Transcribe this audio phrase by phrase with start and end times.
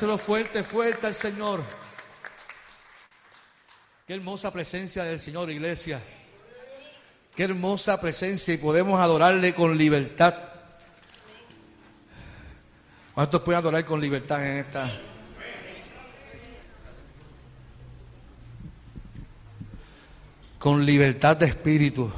[0.00, 1.62] Déselo fuerte, fuerte al Señor.
[4.06, 6.00] Qué hermosa presencia del Señor, iglesia.
[7.36, 10.34] Qué hermosa presencia y podemos adorarle con libertad.
[13.12, 14.90] ¿Cuántos pueden adorar con libertad en esta?
[20.58, 22.10] Con libertad de espíritu.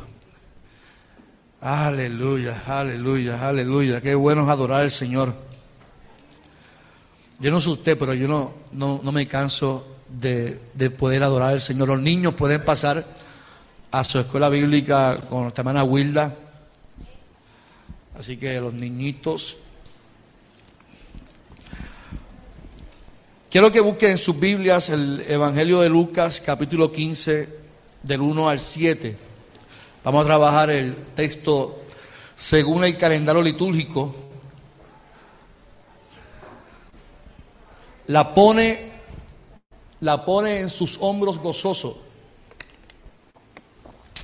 [1.60, 4.00] Aleluya, aleluya, aleluya.
[4.00, 5.50] Qué bueno es adorar al Señor.
[7.42, 10.60] Yo no sé usted, pero yo no, no, me canso de,
[10.96, 11.88] poder adorar al Señor.
[11.88, 13.04] Los niños pueden pasar
[13.90, 16.36] a su escuela bíblica con nuestra hermana Wilda.
[18.16, 19.56] Así que los niñitos.
[23.50, 27.58] Quiero que busquen en sus Biblias el Evangelio de Lucas, capítulo 15,
[28.04, 29.16] del 1 al 7.
[30.04, 31.82] Vamos a trabajar el texto
[32.36, 34.21] según el calendario litúrgico
[38.12, 38.90] la pone,
[40.00, 41.98] la pone en sus hombros gozoso.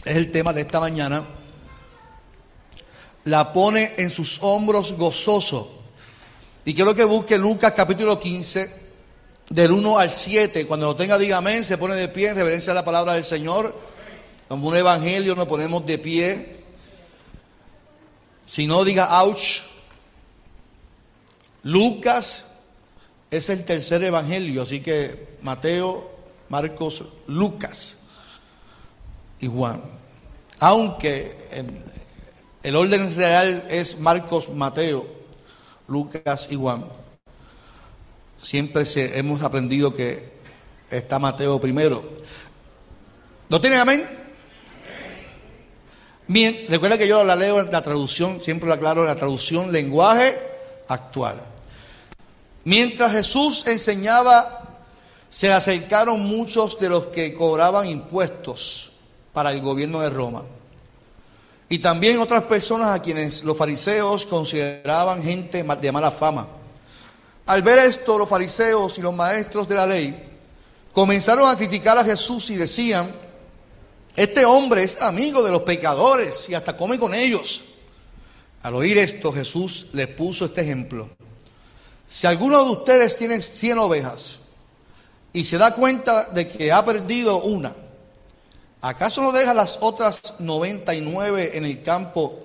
[0.04, 1.24] Es el tema de esta mañana.
[3.24, 5.72] La pone en sus hombros gozoso.
[6.66, 8.70] Y quiero que busque Lucas capítulo 15,
[9.48, 10.66] del 1 al 7.
[10.66, 11.64] Cuando lo tenga, diga amén.
[11.64, 13.74] Se pone de pie en reverencia a la palabra del Señor.
[14.48, 16.58] Como un evangelio nos ponemos de pie.
[18.46, 19.62] Si no, diga ouch.
[21.62, 22.44] Lucas
[23.30, 26.10] es el tercer evangelio, así que Mateo,
[26.48, 27.98] Marcos, Lucas
[29.40, 29.82] y Juan.
[30.60, 31.36] Aunque
[32.62, 35.06] el orden real es Marcos, Mateo,
[35.86, 36.86] Lucas y Juan.
[38.40, 40.32] Siempre se, hemos aprendido que
[40.90, 42.02] está Mateo primero.
[43.48, 44.04] ¿No tienen amén?
[46.26, 49.72] Bien, recuerda que yo la leo en la traducción, siempre la aclaro en la traducción
[49.72, 50.38] lenguaje
[50.88, 51.47] actual.
[52.64, 54.58] Mientras Jesús enseñaba,
[55.30, 58.92] se acercaron muchos de los que cobraban impuestos
[59.32, 60.44] para el gobierno de Roma.
[61.68, 66.48] Y también otras personas a quienes los fariseos consideraban gente de mala fama.
[67.46, 70.24] Al ver esto, los fariseos y los maestros de la ley
[70.92, 73.14] comenzaron a criticar a Jesús y decían,
[74.16, 77.62] este hombre es amigo de los pecadores y hasta come con ellos.
[78.62, 81.10] Al oír esto, Jesús les puso este ejemplo.
[82.10, 84.38] Si alguno de ustedes tiene 100 ovejas
[85.30, 87.76] y se da cuenta de que ha perdido una,
[88.80, 92.38] ¿acaso no deja las otras 99 en el campo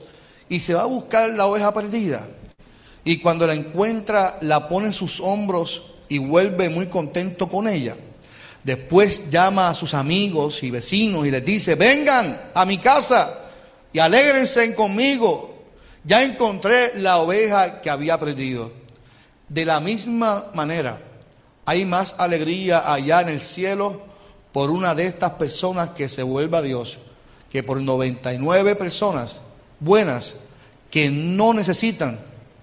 [0.49, 2.27] y se va a buscar la oveja perdida?
[3.05, 7.95] Y cuando la encuentra, la pone en sus hombros y vuelve muy contento con ella.
[8.65, 13.45] Después llama a sus amigos y vecinos y les dice, vengan a mi casa
[13.93, 15.55] y alégrense conmigo.
[16.03, 18.82] Ya encontré la oveja que había perdido.
[19.53, 20.99] De la misma manera,
[21.63, 24.01] hay más alegría allá en el cielo
[24.51, 26.97] por una de estas personas que se vuelva a Dios
[27.51, 29.41] que por 99 personas
[29.79, 30.37] buenas
[30.89, 32.19] que no necesitan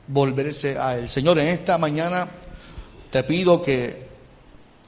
[0.09, 1.09] volverse a Él.
[1.09, 2.29] Señor, en esta mañana
[3.09, 4.09] te pido que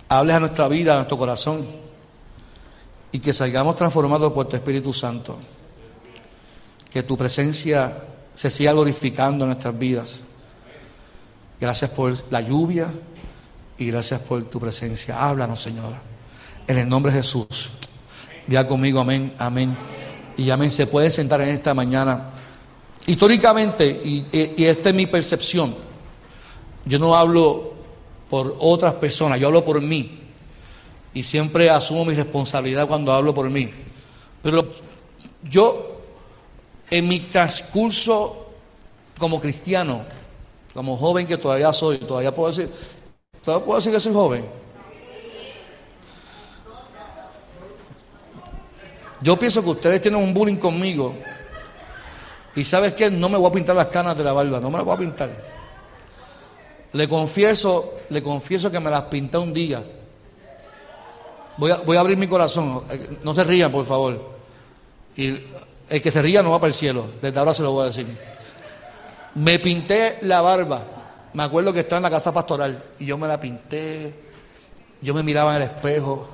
[0.09, 1.65] hables a nuestra vida, a nuestro corazón,
[3.13, 5.39] y que salgamos transformados por tu Espíritu Santo.
[6.91, 7.97] Que tu presencia
[8.35, 10.25] se siga glorificando en nuestras vidas.
[11.63, 12.93] Gracias por la lluvia
[13.79, 15.25] y gracias por tu presencia.
[15.25, 15.93] Háblanos, Señor.
[16.67, 17.71] En el nombre de Jesús.
[18.49, 19.77] Diga conmigo, amén, amén.
[20.37, 20.73] Y amén.
[20.73, 22.31] Se puede sentar en esta mañana.
[23.07, 25.77] Históricamente, y, y esta es mi percepción,
[26.85, 27.75] yo no hablo
[28.29, 30.19] por otras personas, yo hablo por mí.
[31.15, 33.71] Y siempre asumo mi responsabilidad cuando hablo por mí.
[34.43, 34.69] Pero
[35.49, 36.01] yo,
[36.91, 38.49] en mi transcurso
[39.17, 40.22] como cristiano,
[40.75, 42.71] como joven que todavía soy, todavía puedo decir,
[43.45, 44.45] todavía puedo decir que soy joven.
[49.21, 51.15] Yo pienso que ustedes tienen un bullying conmigo.
[52.55, 54.77] Y sabes qué, no me voy a pintar las canas de la barba, no me
[54.77, 55.31] las voy a pintar.
[56.93, 59.83] Le confieso, le confieso que me las pinté un día.
[61.57, 62.83] Voy a, voy a abrir mi corazón.
[62.91, 64.21] Eh, no se rían, por favor.
[65.17, 65.29] Y
[65.89, 67.07] el que se ría no va para el cielo.
[67.21, 68.07] Desde ahora se lo voy a decir.
[69.35, 70.85] Me pinté la barba.
[71.33, 74.15] Me acuerdo que estaba en la casa pastoral y yo me la pinté.
[75.01, 76.29] Yo me miraba en el espejo.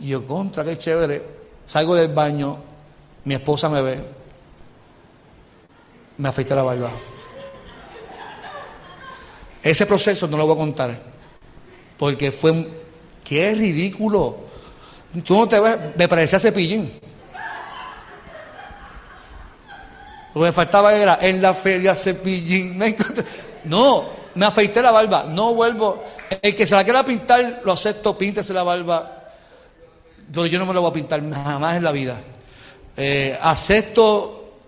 [0.00, 1.22] Y yo, contra, qué chévere.
[1.64, 2.58] Salgo del baño.
[3.24, 4.04] Mi esposa me ve.
[6.18, 6.90] Me afeité la barba.
[9.64, 11.00] Ese proceso no lo voy a contar,
[11.96, 12.68] porque fue,
[13.24, 14.36] que es ridículo.
[15.24, 16.92] Tú no te ves, me parecía cepillín.
[20.34, 22.78] Lo que me faltaba era en la feria cepillín.
[23.64, 24.04] No,
[24.34, 26.04] me afeité la barba, no vuelvo.
[26.42, 29.24] El que se la quiera pintar, lo acepto, píntese la barba.
[30.30, 32.20] Pero yo no me lo voy a pintar jamás en la vida.
[32.96, 34.58] Eh, acepto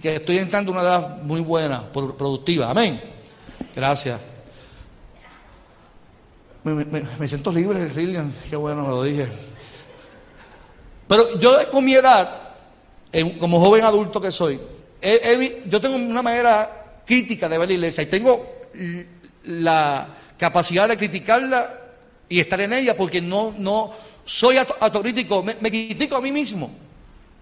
[0.00, 2.70] que estoy entrando en una edad muy buena, productiva.
[2.70, 3.00] Amén.
[3.74, 4.20] Gracias.
[6.64, 8.32] Me, siento libre, Lilian.
[8.50, 9.28] Qué bueno, me lo dije.
[11.08, 12.41] Pero yo con mi edad,
[13.38, 14.60] como joven adulto que soy,
[15.66, 18.44] yo tengo una manera crítica de ver la iglesia y tengo
[19.44, 21.78] la capacidad de criticarla
[22.28, 23.92] y estar en ella porque no, no
[24.24, 26.70] soy autocrítico, me, critico a mí mismo.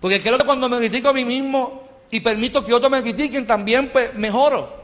[0.00, 3.46] Porque creo que cuando me critico a mí mismo y permito que otros me critiquen,
[3.46, 4.80] también pues, mejoro.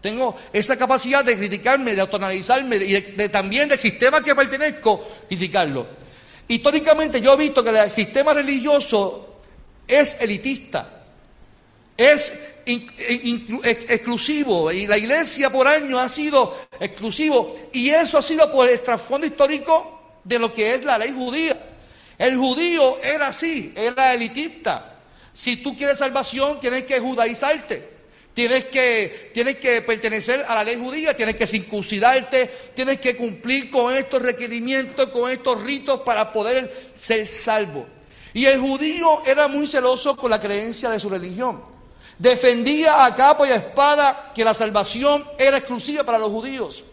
[0.00, 5.86] Tengo esa capacidad de criticarme, de autoanalizarme y de, también del sistema que pertenezco, criticarlo.
[6.48, 9.25] Históricamente yo he visto que el sistema religioso
[9.86, 11.04] es elitista,
[11.96, 12.32] es
[12.66, 18.80] exclusivo y la iglesia por años ha sido exclusivo y eso ha sido por el
[18.80, 21.56] trasfondo histórico de lo que es la ley judía.
[22.18, 24.94] El judío era así, era elitista.
[25.32, 27.96] Si tú quieres salvación, tienes que judaizarte.
[28.32, 33.70] Tienes que, tienes que pertenecer a la ley judía, tienes que circuncidarte, tienes que cumplir
[33.70, 37.86] con estos requerimientos, con estos ritos para poder ser salvo.
[38.36, 41.62] Y el judío era muy celoso con la creencia de su religión.
[42.18, 46.84] Defendía a capa y a espada que la salvación era exclusiva para los judíos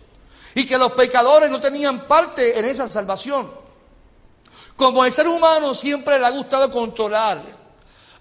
[0.55, 3.51] y que los pecadores no tenían parte en esa salvación.
[4.77, 7.43] Como el ser humano siempre le ha gustado controlar,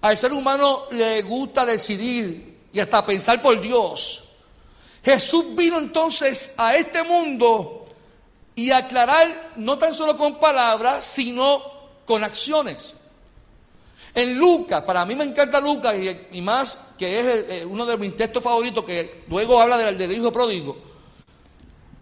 [0.01, 4.25] al ser humano le gusta decidir y hasta pensar por Dios.
[5.01, 7.87] Jesús vino entonces a este mundo
[8.53, 11.63] y aclarar no tan solo con palabras, sino
[12.03, 12.95] con acciones.
[14.15, 15.95] En Lucas, para mí me encanta Lucas
[16.31, 20.11] y, más que es eh, uno de mis textos favoritos que luego habla del, del
[20.11, 20.77] hijo pródigo.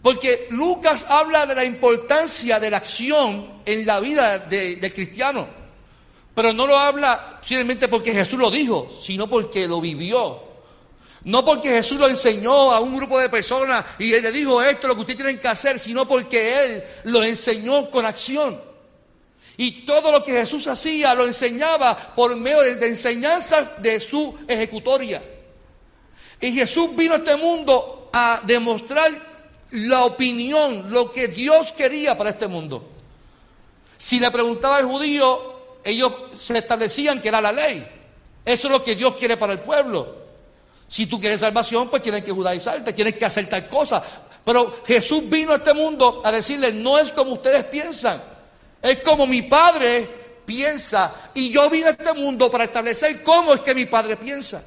[0.02, 5.48] Porque Lucas habla de la importancia de la acción en la vida del cristiano.
[6.34, 10.52] Pero no lo habla simplemente porque Jesús lo dijo, sino porque lo vivió.
[11.24, 14.82] No porque Jesús lo enseñó a un grupo de personas y él le dijo esto
[14.82, 18.60] es lo que ustedes tienen que hacer, sino porque Él lo enseñó con acción.
[19.58, 25.24] Y todo lo que Jesús hacía lo enseñaba por medio de, enseñanzas de su ejecutoria.
[26.40, 29.12] Y Jesús vino a este mundo a demostrar
[29.72, 32.90] la opinión, lo que Dios quería para este mundo.
[33.98, 37.88] Si le preguntaba al judío, ellos se establecían que era la ley.
[38.44, 40.22] Eso es lo que Dios quiere para el pueblo.
[40.88, 44.04] Si tú quieres salvación, pues tienes que judaizarte, tienes que hacer tal cosa.
[44.44, 48.22] Pero Jesús vino a este mundo a decirle, no es como ustedes piensan,
[48.82, 51.32] es como mi Padre piensa.
[51.34, 54.64] Y yo vine a este mundo para establecer cómo es que mi Padre piensa.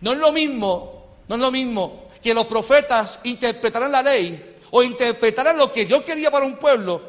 [0.00, 4.82] No es lo mismo, no es lo mismo que los profetas interpretaran la ley o
[4.82, 7.02] interpretaran lo que Dios quería para un pueblo,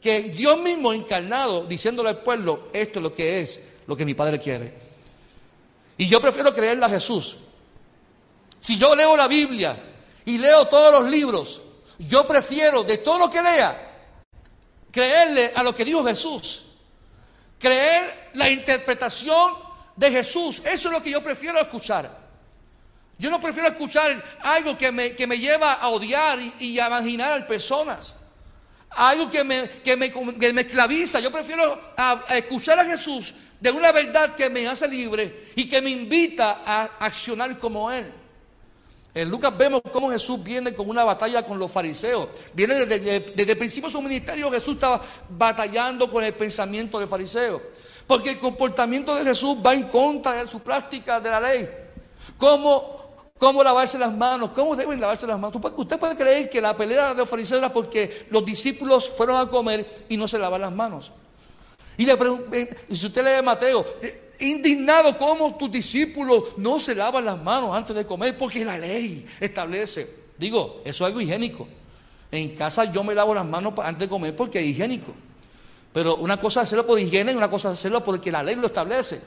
[0.00, 4.14] que Dios mismo encarnado diciéndole al pueblo, esto es lo que es, lo que mi
[4.14, 4.72] Padre quiere.
[5.96, 7.36] Y yo prefiero creerle a Jesús.
[8.60, 9.76] Si yo leo la Biblia
[10.24, 11.62] y leo todos los libros,
[11.98, 13.87] yo prefiero de todo lo que lea
[14.90, 16.64] creerle a lo que dijo Jesús.
[17.58, 19.54] Creer la interpretación
[19.96, 20.60] de Jesús.
[20.64, 22.28] Eso es lo que yo prefiero escuchar.
[23.18, 27.32] Yo no prefiero escuchar algo que me, que me lleva a odiar y, a imaginar
[27.32, 28.16] a personas.
[28.90, 30.12] Algo que me, que me,
[30.52, 31.18] me esclaviza.
[31.18, 31.80] Yo prefiero
[32.30, 36.84] escuchar a Jesús de una verdad que me hace libre y que me invita a
[37.00, 38.12] accionar como Él.
[39.18, 42.28] En Lucas vemos cómo Jesús viene con una batalla con los fariseos.
[42.54, 47.08] Viene desde, desde el principio de su ministerio, Jesús estaba batallando con el pensamiento de
[47.08, 47.60] fariseo.
[48.06, 51.68] Porque el comportamiento de Jesús va en contra de su práctica de la ley.
[52.36, 52.96] ¿Cómo
[53.38, 55.60] cómo lavarse las manos, cómo deben lavarse las manos.
[55.76, 59.48] Usted puede creer que la pelea de los fariseos era porque los discípulos fueron a
[59.48, 61.12] comer y no se lavan las manos.
[61.96, 62.16] Y le
[62.88, 67.76] y si usted lee Mateo, eh, indignado cómo tus discípulos no se lavan las manos
[67.76, 70.08] antes de comer, porque la ley establece.
[70.38, 71.66] Digo, eso es algo higiénico.
[72.30, 75.12] En casa yo me lavo las manos antes de comer porque es higiénico.
[75.92, 78.54] Pero una cosa es hacerlo por higiene y una cosa es hacerlo porque la ley
[78.56, 79.20] lo establece.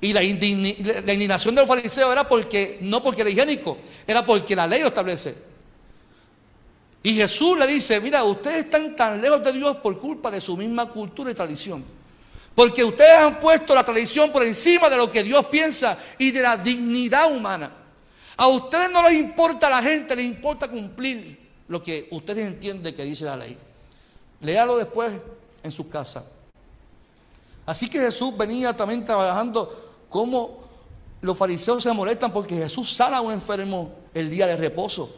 [0.00, 4.66] Y la, indignación de los fariseos era porque, no porque era higiénico, era porque la
[4.66, 5.34] ley lo establece.
[7.02, 10.56] Y Jesús le dice, mira, ustedes están tan lejos de Dios por culpa de su
[10.56, 11.84] misma cultura y tradición.
[12.54, 16.42] Porque ustedes han puesto la tradición por encima de lo que Dios piensa y de
[16.42, 17.72] la dignidad humana.
[18.36, 23.04] A ustedes no les importa la gente, les importa cumplir lo que ustedes entienden que
[23.04, 23.56] dice la ley.
[24.40, 25.12] Léalo después
[25.62, 26.24] en su casa.
[27.66, 30.64] Así que Jesús venía también trabajando cómo
[31.22, 35.10] los fariseos se molestan porque Jesús sana a un enfermo el día de reposo.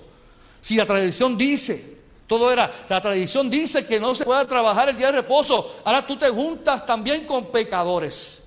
[0.60, 1.95] Si la tradición dice,
[2.26, 6.06] todo era, la tradición dice que no se puede trabajar el día de reposo, ahora
[6.06, 8.44] tú te juntas también con pecadores,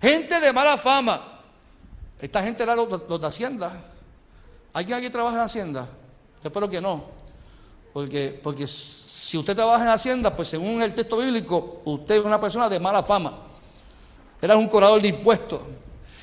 [0.00, 1.34] gente de mala fama.
[2.20, 3.72] Esta gente era los, de Hacienda.
[4.72, 5.88] ¿Alguien aquí trabaja en Hacienda?
[6.42, 7.04] Yo espero que no.
[7.92, 12.40] Porque, porque si usted trabaja en Hacienda, pues según el texto bíblico, usted es una
[12.40, 13.38] persona de mala fama.
[14.42, 15.60] Era un cobrador de impuestos.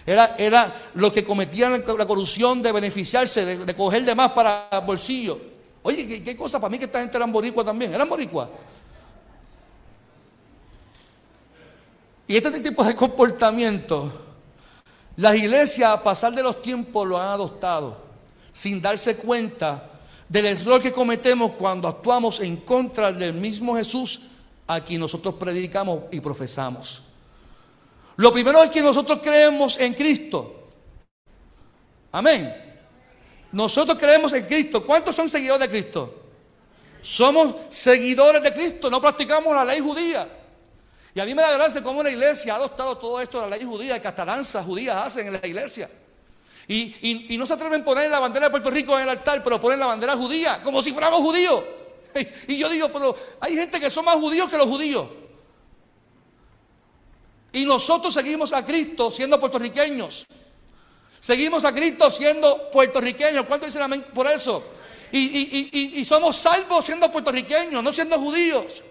[0.05, 5.39] Era, era lo que cometían la corrupción de beneficiarse, de, coger de más para bolsillo.
[5.87, 7.93] Oye, ¿qué, cosa para mí que esta gente eran boricua también.
[7.93, 8.49] Eran boricua.
[12.27, 14.11] Y este tipo de comportamiento,
[15.15, 17.99] las iglesias a pasar de los tiempos lo han adoptado,
[18.51, 19.91] sin darse cuenta
[20.27, 24.21] del error que cometemos cuando actuamos en contra del mismo Jesús
[24.65, 27.03] a quien nosotros predicamos y profesamos.
[28.15, 30.67] Lo primero es que nosotros creemos en Cristo.
[32.11, 32.64] Amén.
[33.55, 34.85] Nosotros creemos en Cristo.
[34.85, 36.13] ¿Cuántos son seguidores de Cristo?
[37.01, 40.27] Somos seguidores de Cristo, no practicamos la ley judía.
[41.13, 43.55] Y a mí me da gracia cómo la iglesia ha adoptado todo esto de la
[43.55, 45.89] ley judía, que hasta danzas judías hacen en la iglesia.
[46.67, 49.41] Y, y, no se atreven a poner la bandera de Puerto Rico en el altar,
[49.41, 51.63] pero ponen la bandera judía, como si fuéramos judíos.
[52.49, 55.07] Y yo digo, pero hay gente que son más judíos que los judíos.
[57.53, 60.25] Y nosotros seguimos a Cristo siendo puertorriqueños.
[61.25, 63.47] Seguimos a Cristo siendo puertorriqueños.
[63.47, 64.63] ¿Cuánto dicen amén por eso?
[65.11, 68.83] Y, somos salvos siendo puertorriqueños, no siendo judíos.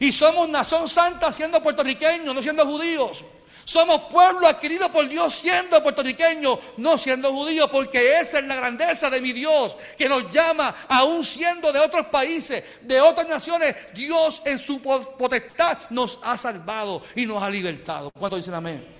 [0.00, 3.22] Y somos nación santa siendo puertorriqueños, no siendo judíos.
[3.66, 9.10] Somos pueblo adquirido por Dios siendo puertorriqueños, no siendo judíos, porque esa es la grandeza
[9.10, 14.40] de mi Dios, que nos llama, aún siendo de otros países, de otras naciones, Dios
[14.46, 18.10] en su potestad nos ha salvado y nos ha libertado.
[18.10, 18.93] ¿Cuántos dicen amén?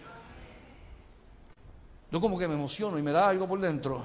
[2.15, 4.05] Yo como que me emociono y me da algo por dentro.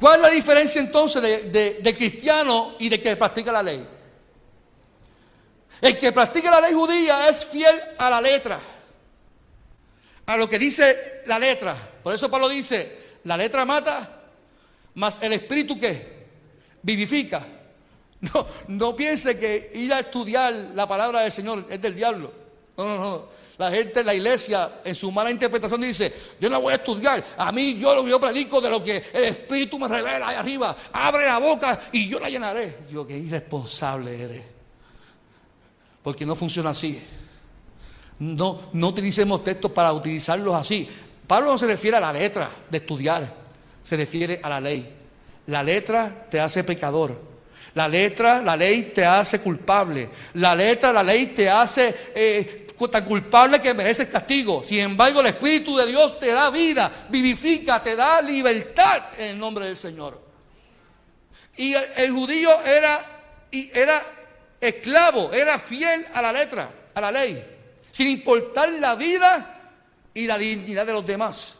[0.00, 3.88] ¿Cuál es la diferencia entonces de, de cristiano y de que practica la ley?
[5.80, 8.58] El que practica la ley judía es fiel a la letra,
[10.26, 11.76] a lo que dice la letra.
[12.02, 14.22] Por eso Pablo dice, la letra mata,
[14.94, 16.26] mas el espíritu que
[16.82, 17.46] vivifica.
[18.20, 22.32] No, no piense que ir a estudiar la palabra del Señor es del diablo.
[22.76, 23.37] No, no, no.
[23.58, 27.50] La gente, la iglesia, en su mala interpretación dice, yo no voy a estudiar, a
[27.50, 31.26] mí yo lo yo predico de lo que el Espíritu me revela ahí arriba, abre
[31.26, 32.78] la boca y yo la llenaré.
[32.88, 34.42] Yo, qué irresponsable eres.
[36.04, 37.02] Porque no funciona así.
[38.20, 40.88] No, no utilicemos textos para utilizarlos así.
[41.26, 43.34] Pablo no se refiere a la letra de estudiar,
[43.82, 44.88] se refiere a la ley.
[45.48, 47.20] La letra te hace pecador.
[47.74, 50.10] La letra, la ley te hace culpable.
[50.34, 54.62] La letra, la ley te hace eh, tan culpable que merece castigo.
[54.62, 59.38] Sin embargo, el Espíritu de Dios te da vida, vivifica, te da libertad en el
[59.38, 60.22] nombre del Señor.
[61.56, 63.00] Y el, judío era,
[63.50, 64.00] era
[64.60, 67.44] esclavo, era fiel a la letra, a la ley,
[67.90, 69.72] sin importar la vida
[70.14, 71.56] y la dignidad de los demás.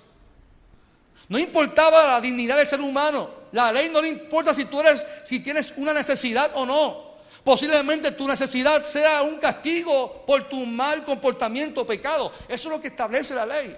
[1.29, 3.39] No importaba la dignidad del ser humano.
[3.53, 7.08] La ley no le importa si tú eres, si tienes una necesidad o no.
[7.49, 12.31] Posiblemente tu necesidad sea un castigo por tu mal comportamiento o pecado.
[12.47, 13.75] Eso es lo que establece la ley.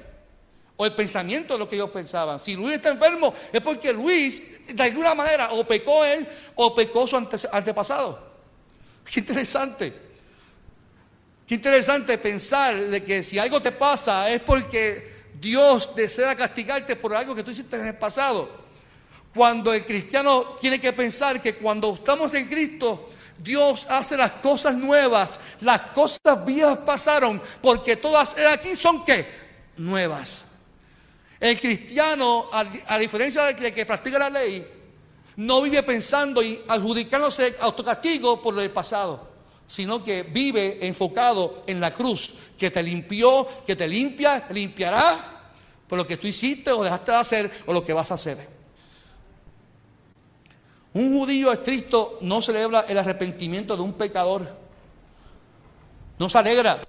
[0.77, 2.41] O el pensamiento de lo que ellos pensaban.
[2.41, 7.07] Si Luis está enfermo es porque Luis, de alguna manera, o pecó él o pecó
[7.07, 8.19] su antepasado.
[9.05, 9.93] Qué interesante.
[11.47, 17.15] Qué interesante pensar de que si algo te pasa es porque Dios desea castigarte por
[17.15, 18.51] algo que tú hiciste en el pasado.
[19.33, 23.11] Cuando el cristiano tiene que pensar que cuando estamos en Cristo,
[23.43, 29.27] Dios hace las cosas nuevas, las cosas viejas pasaron, porque todas aquí son qué?
[29.77, 30.47] Nuevas.
[31.39, 34.67] El cristiano, a, diferencia del que practica la ley,
[35.37, 39.29] no vive pensando y adjudicándose autocastigo por el pasado,
[39.67, 45.41] sino que vive enfocado en la cruz, que te limpió, que te limpia, limpiará
[45.89, 48.60] por lo que tú hiciste o dejaste de hacer o lo que vas a hacer.
[50.93, 54.47] Un judío estricto no celebra el arrepentimiento de un pecador.
[56.19, 56.81] No se alegra.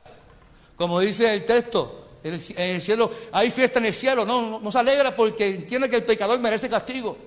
[0.75, 4.25] Como dice el texto, en el cielo hay fiesta en el cielo.
[4.25, 7.17] No, no, se alegra porque entiende que el pecador merece castigo.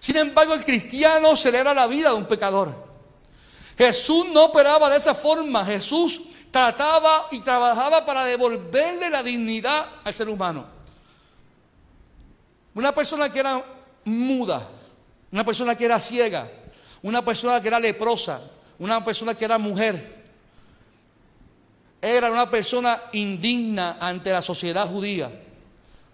[0.00, 2.74] Sin embargo, el cristiano celebra la vida de un pecador.
[3.78, 5.64] Jesús no operaba de esa forma.
[5.64, 10.66] Jesús trataba y trabajaba para devolverle la dignidad al ser humano.
[12.74, 13.64] Una persona que era
[14.04, 14.68] muda,
[15.32, 16.50] una persona que era ciega,
[17.02, 18.40] una persona que era leprosa,
[18.78, 20.22] una persona que era mujer.
[22.00, 25.30] Era una persona indigna ante la sociedad judía.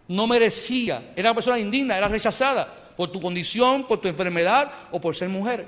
[0.06, 5.00] No merecía, era una persona indigna, era rechazada por tu condición, por tu enfermedad o
[5.00, 5.66] por ser mujer.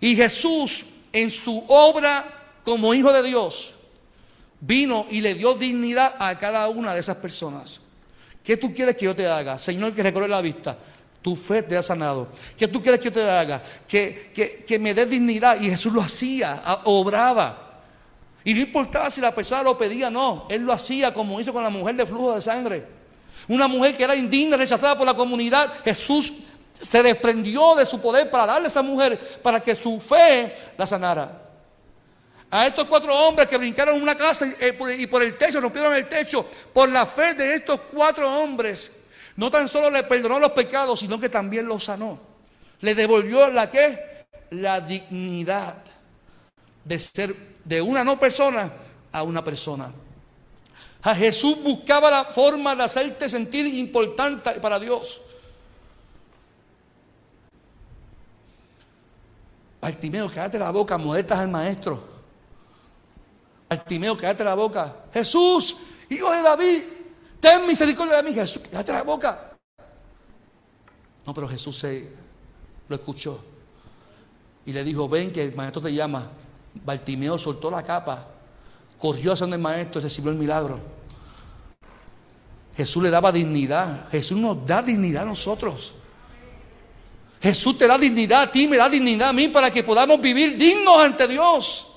[0.00, 2.24] Y Jesús, en su obra
[2.64, 3.72] como Hijo de Dios,
[4.60, 7.80] vino y le dio dignidad a cada una de esas personas.
[8.44, 9.58] ¿Qué tú quieres que yo te haga?
[9.58, 10.76] Señor, que recorre la vista.
[11.22, 12.28] Tu fe te ha sanado.
[12.58, 13.62] ¿Qué tú quieres que yo te haga?
[13.86, 14.32] Que,
[14.66, 15.60] que, me dé dignidad.
[15.60, 17.80] Y Jesús lo hacía, obraba.
[18.44, 20.46] Y no importaba si la persona lo pedía no.
[20.50, 22.84] Él lo hacía como hizo con la mujer de flujo de sangre.
[23.48, 25.72] Una mujer que era indigna, rechazada por la comunidad.
[25.84, 26.32] Jesús
[26.80, 30.86] se desprendió de su poder para darle a esa mujer para que su fe la
[30.86, 31.40] sanara.
[32.50, 36.06] A estos cuatro hombres que brincaron una casa y eh, por el techo, rompieron el
[36.08, 38.90] techo, por la fe de estos cuatro hombres,
[39.36, 42.18] no tan solo le perdonó los pecados, sino que también los sanó.
[42.80, 44.26] Le devolvió la que?
[44.50, 45.76] La dignidad
[46.84, 48.72] de ser de una no persona
[49.12, 49.92] a una persona.
[51.02, 55.20] A Jesús buscaba la forma de hacerte sentir importante para Dios.
[59.80, 62.00] Bartimeo, cállate la boca, modestas al maestro.
[63.68, 64.94] Bartimeo, cállate la boca.
[65.12, 65.76] Jesús,
[66.08, 66.82] hijo de David,
[67.42, 69.50] ten misericordia de mí, Jesús, cállate la boca.
[71.26, 72.08] No, pero Jesús se
[72.88, 73.42] lo escuchó
[74.64, 76.30] y le dijo, ven que el maestro te llama.
[76.84, 78.28] Bartimeo soltó la capa,
[78.98, 80.80] corrió hacia donde el maestro y recibió el milagro.
[82.76, 84.08] Jesús le daba dignidad.
[84.10, 85.92] Jesús nos da dignidad a nosotros.
[87.42, 90.56] Jesús te da dignidad a ti, me da dignidad a mí para que podamos vivir
[90.56, 91.88] dignos ante Dios.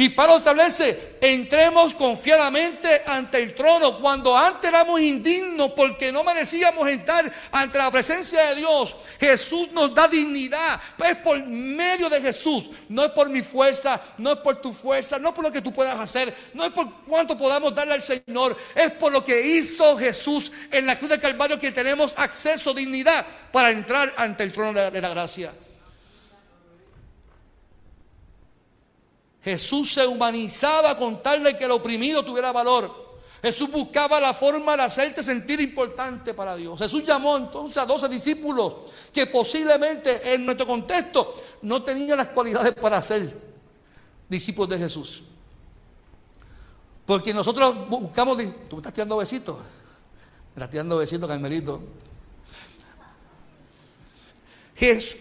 [0.00, 3.98] Y Pablo establece, entremos confiadamente ante el trono.
[3.98, 9.92] Cuando antes éramos indignos porque no merecíamos entrar ante la presencia de Dios, Jesús nos
[9.92, 10.80] da dignidad.
[11.04, 15.18] Es por medio de Jesús, no es por mi fuerza, no es por tu fuerza,
[15.18, 18.02] no es por lo que tú puedas hacer, no es por cuánto podamos darle al
[18.02, 22.72] Señor, es por lo que hizo Jesús en la cruz de Calvario que tenemos acceso,
[22.72, 25.52] dignidad para entrar ante el trono de la gracia.
[29.42, 33.08] Jesús se humanizaba con tal de que el oprimido tuviera valor.
[33.40, 36.78] Jesús buscaba la forma de hacerte sentir importante para Dios.
[36.78, 38.74] Jesús llamó entonces a 12 discípulos
[39.12, 43.32] que posiblemente en nuestro contexto no tenían las cualidades para ser
[44.28, 45.22] discípulos de Jesús.
[47.06, 48.36] Porque nosotros buscamos,
[48.68, 51.80] tú me estás tirando besitos, me estás tirando besitos, Carmelito.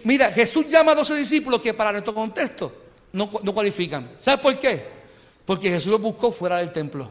[0.03, 4.11] mira, Jesús llama a 12 discípulos que para nuestro contexto no, no cualifican.
[4.19, 4.85] ¿Sabes por qué?
[5.45, 7.09] Porque Jesús los buscó fuera del templo.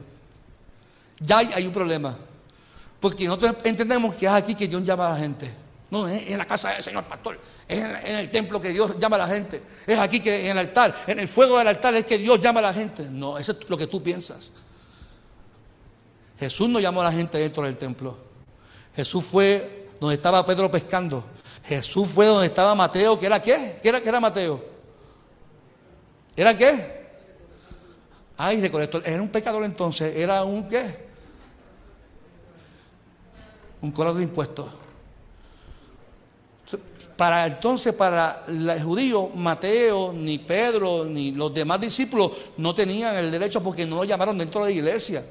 [1.21, 2.17] Ya hay, un problema.
[3.01, 5.51] Porque nosotros entendemos que es aquí que Dios llama a la gente.
[5.91, 7.39] No, es en la casa del Señor Pastor.
[7.67, 9.63] Es en, el templo que Dios llama a la gente.
[9.87, 12.61] Es aquí que en el altar, en el fuego del altar es que Dios llama
[12.61, 13.09] a la gente.
[13.11, 14.53] No, eso es lo que tú piensas.
[16.39, 18.19] Jesús no llamó a la gente dentro del templo.
[18.95, 21.25] Jesús fue donde estaba Pedro pescando.
[21.65, 23.79] Jesús fue donde estaba Mateo, que era qué?
[23.83, 24.76] ¿Qué era, era Mateo?
[26.37, 26.97] ¿Era qué?
[28.37, 29.03] Ay, recolector.
[29.07, 30.15] Era un pecador entonces.
[30.17, 31.07] Era un qué?
[33.81, 34.67] Un cobrador de impuestos.
[37.17, 43.31] Para entonces, para el judío, Mateo, ni Pedro, ni los demás discípulos no tenían el
[43.31, 45.25] derecho porque no lo llamaron dentro de la iglesia.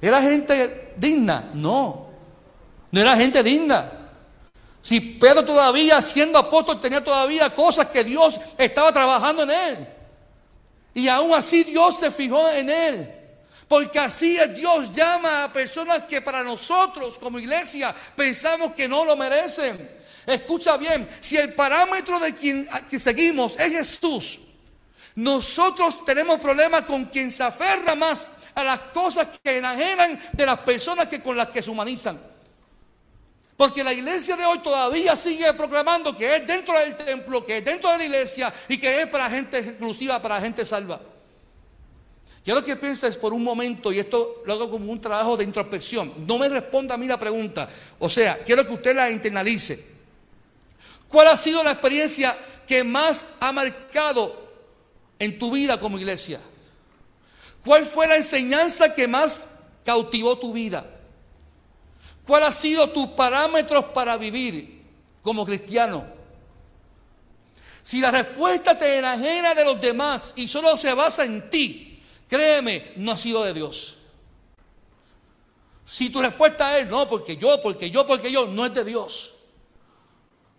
[0.00, 1.50] ¿Era gente digna?
[1.54, 2.08] No.
[2.90, 3.92] No era gente digna.
[4.82, 9.88] Si Pedro todavía siendo apóstol tenía todavía cosas que Dios estaba trabajando en él.
[10.94, 13.14] Y aún así Dios se fijó en él.
[13.68, 19.16] Porque así Dios llama a personas que para nosotros como iglesia pensamos que no lo
[19.16, 19.98] merecen.
[20.26, 24.40] Escucha bien, si el parámetro de quien seguimos es Jesús,
[25.14, 30.58] nosotros tenemos problemas con quien se aferra más a las cosas que enajenan de las
[30.58, 32.29] personas que con las que se humanizan.
[33.60, 37.64] Porque la iglesia de hoy todavía sigue proclamando que es dentro del templo, que es
[37.66, 40.98] dentro de la iglesia y que es para gente exclusiva, para gente salva.
[42.42, 46.26] Quiero que pienses por un momento, y esto lo hago como un trabajo de introspección.
[46.26, 47.68] No me responda a mí la pregunta.
[47.98, 49.88] O sea, quiero que usted la internalice.
[51.06, 52.34] ¿Cuál ha sido la experiencia
[52.66, 54.42] que más ha marcado
[55.18, 56.40] en tu vida como iglesia?
[57.62, 59.44] ¿Cuál fue la enseñanza que más
[59.84, 60.99] cautivó tu vida?
[62.30, 64.84] ¿Cuál ha sido tus parámetros para vivir
[65.20, 66.04] como cristiano?
[67.82, 72.92] Si la respuesta te enajena de los demás y solo se basa en ti, créeme,
[72.94, 73.96] no ha sido de Dios.
[75.84, 79.34] Si tu respuesta es no, porque yo, porque yo, porque yo, no es de Dios.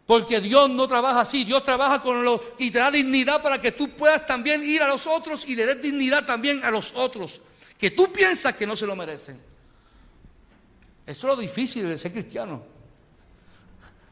[0.05, 3.71] Porque Dios no trabaja así, Dios trabaja con lo y te da dignidad para que
[3.71, 7.39] tú puedas también ir a los otros y le des dignidad también a los otros
[7.77, 9.50] que tú piensas que no se lo merecen.
[11.05, 12.61] Eso es lo difícil de ser cristiano.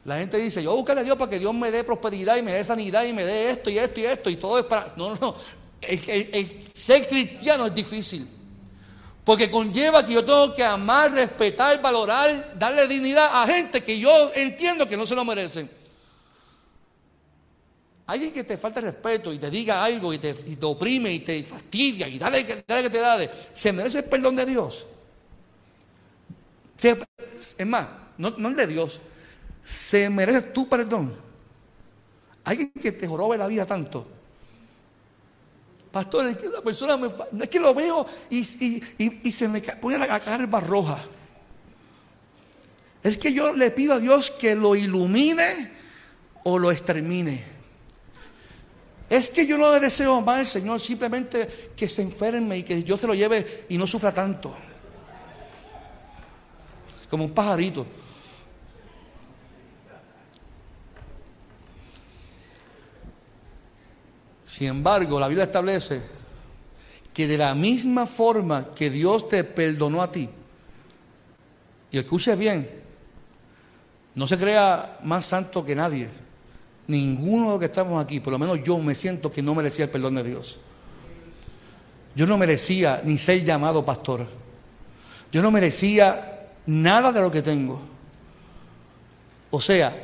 [0.06, 2.54] La gente dice, yo buscaré a Dios para que Dios me dé prosperidad y me
[2.54, 4.93] dé sanidad y me dé esto y esto y esto y todo es para...
[4.95, 5.36] No, no, no.
[5.82, 8.28] el ser cristiano es difícil.
[9.23, 14.32] Porque conlleva que yo tengo que amar, respetar, valorar, darle dignidad a gente que yo
[14.34, 15.69] entiendo que no se lo merecen.
[18.08, 22.08] Alguien que te falta respeto y te diga algo y te, oprime y te fastidia
[22.08, 23.19] y dale, que te da,
[23.54, 24.88] ¿se merece el perdón de Dios?
[26.81, 27.87] Es más,
[28.17, 29.01] no, no es de Dios,
[29.63, 31.15] se merece tu perdón.
[32.43, 34.07] Alguien que te jorobe la vida tanto.
[35.91, 37.09] Pastor, es que esa persona me,
[37.43, 41.03] es que lo veo y, se me pone la carba roja.
[43.01, 45.71] Es que yo le pido a Dios que lo ilumine
[46.43, 47.43] o lo extermine.
[49.09, 52.99] Es que yo no le deseo mal, Señor, simplemente que se enferme y que Dios
[52.99, 54.55] se lo lleve y no sufra tanto.
[57.10, 57.86] Como un pajarito.
[64.45, 66.02] Sin embargo, la Biblia establece
[67.13, 70.30] que de la misma forma que Dios te perdonó a ti,
[71.91, 72.69] y escuche bien,
[74.15, 76.10] no se crea más santo que nadie.
[76.88, 79.86] Ninguno de los que estamos aquí, por lo menos yo me siento que no merecía
[79.86, 80.58] el perdón de Dios.
[82.15, 84.28] Yo no merecía ni ser llamado pastor.
[85.32, 86.28] Yo no merecía
[86.69, 87.82] nada de lo que tengo.
[89.49, 89.95] O sea,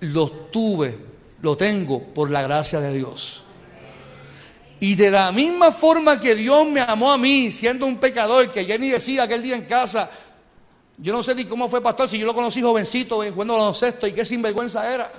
[0.00, 0.96] lo tuve,
[1.42, 3.42] lo tengo por la gracia de Dios.
[4.78, 8.64] Y de la misma forma que Dios me amó a mí, siendo un pecador, que
[8.64, 10.08] Jenny decía aquel día en casa,
[10.98, 14.12] yo no sé ni cómo fue pastor, si yo lo conocí jovencito, jugando baloncesto y
[14.12, 15.10] qué sinvergüenza era.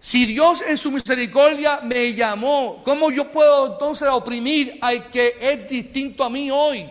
[0.00, 5.68] Si Dios en su misericordia me llamó, ¿cómo yo puedo entonces oprimir al que es
[5.68, 6.88] distinto a mí hoy?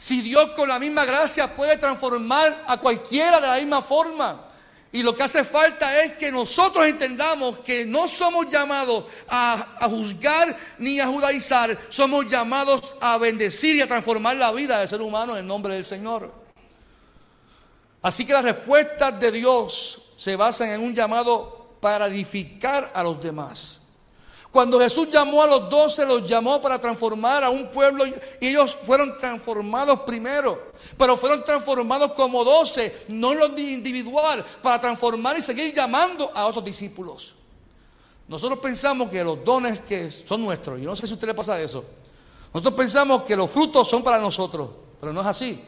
[0.00, 4.46] Si Dios con la misma gracia puede transformar a cualquiera de la misma forma.
[4.90, 9.90] Y lo que hace falta es que nosotros entendamos que no somos llamados a, a,
[9.90, 15.02] juzgar ni a judaizar, somos llamados a bendecir y a transformar la vida del ser
[15.02, 16.32] humano en nombre del Señor.
[18.00, 23.22] Así que las respuestas de Dios se basan en un llamado para edificar a los
[23.22, 23.79] demás.
[24.50, 28.76] Cuando Jesús llamó a los doce, los llamó para transformar a un pueblo y ellos
[28.84, 35.42] fueron transformados primero, pero fueron transformados como doce, no en lo individual, para transformar y
[35.42, 37.36] seguir llamando a otros discípulos.
[38.26, 41.34] Nosotros pensamos que los dones que son nuestros, y no sé si a usted le
[41.34, 41.84] pasa eso,
[42.52, 44.68] nosotros pensamos que los frutos son para nosotros,
[45.00, 45.64] pero no es así.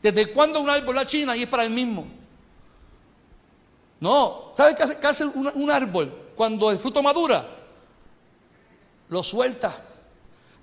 [0.00, 2.06] ¿Desde cuándo un árbol la china y es para el mismo?
[3.98, 6.29] No, ¿sabe qué hace, un árbol?
[6.40, 7.46] Cuando el fruto madura,
[9.10, 9.78] lo suelta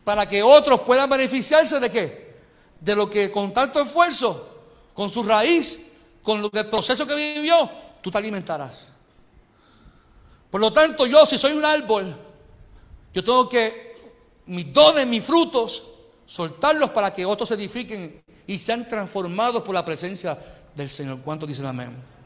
[0.04, 2.36] para que otros puedan beneficiarse de qué?
[2.82, 4.58] De lo que con tanto esfuerzo,
[4.96, 5.78] con su raíz,
[6.24, 7.70] con lo, el proceso que vivió,
[8.02, 8.92] tú te alimentarás.
[10.50, 12.16] Por lo tanto, yo si soy un árbol,
[13.14, 14.02] yo tengo que
[14.48, 15.84] mis dones, mis frutos,
[16.26, 20.40] soltarlos para que otros se edifiquen y sean transformados por la presencia
[20.74, 21.20] del Señor.
[21.24, 22.17] ¿Cuántos dicen amén?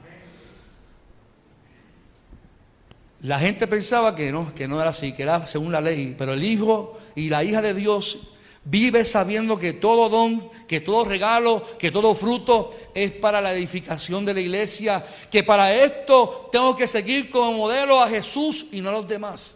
[3.22, 6.34] La gente pensaba que no, que no era así, que era según la ley, pero
[6.34, 8.32] el hijo y la hija de Dios
[8.64, 14.26] vive sabiendo que todo don, que todo regalo, que todo fruto es para la edificación
[14.26, 18.90] de la iglesia, que para esto tengo que seguir como modelo a Jesús y no
[18.90, 19.56] a los demás,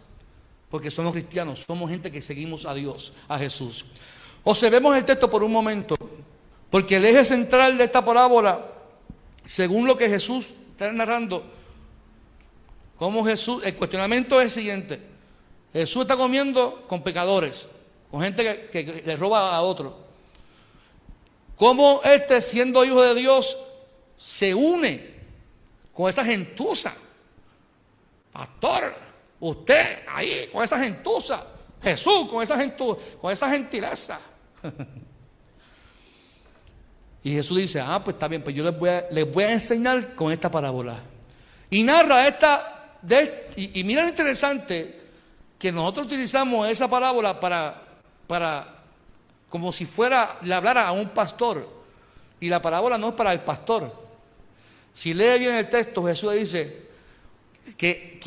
[0.70, 3.86] porque somos cristianos, somos gente que seguimos a Dios, a Jesús.
[4.44, 5.96] Observemos el texto por un momento,
[6.70, 8.64] porque el eje central de esta parábola,
[9.44, 11.55] según lo que Jesús está narrando,
[12.98, 15.00] como Jesús, el cuestionamiento es el siguiente.
[15.72, 17.66] Jesús está comiendo con pecadores,
[18.10, 20.06] con gente que, le roba a otro.
[21.56, 23.56] ¿Cómo este, siendo hijo de Dios,
[24.16, 25.14] se une
[25.92, 26.94] con esa gentuza?
[28.32, 28.94] Pastor,
[29.40, 31.44] usted ahí con esa gentuza.
[31.82, 34.18] Jesús con esa gentuza, con esa gentileza.
[37.22, 40.14] y Jesús dice, ah, pues está bien, pues yo les voy les voy a enseñar
[40.14, 41.02] con esta parábola.
[41.68, 42.75] Y narra esta
[43.56, 45.00] y, mira lo interesante
[45.58, 48.74] que nosotros utilizamos esa parábola para,
[49.48, 51.76] como si fuera, le hablara a un pastor.
[52.40, 54.06] Y la parábola no es para el pastor.
[54.92, 56.86] Si lee bien el texto, Jesús dice
[57.76, 58.20] que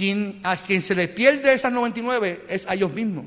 [0.43, 3.25] a quien se le pierde esas 99 es a ellos mismos.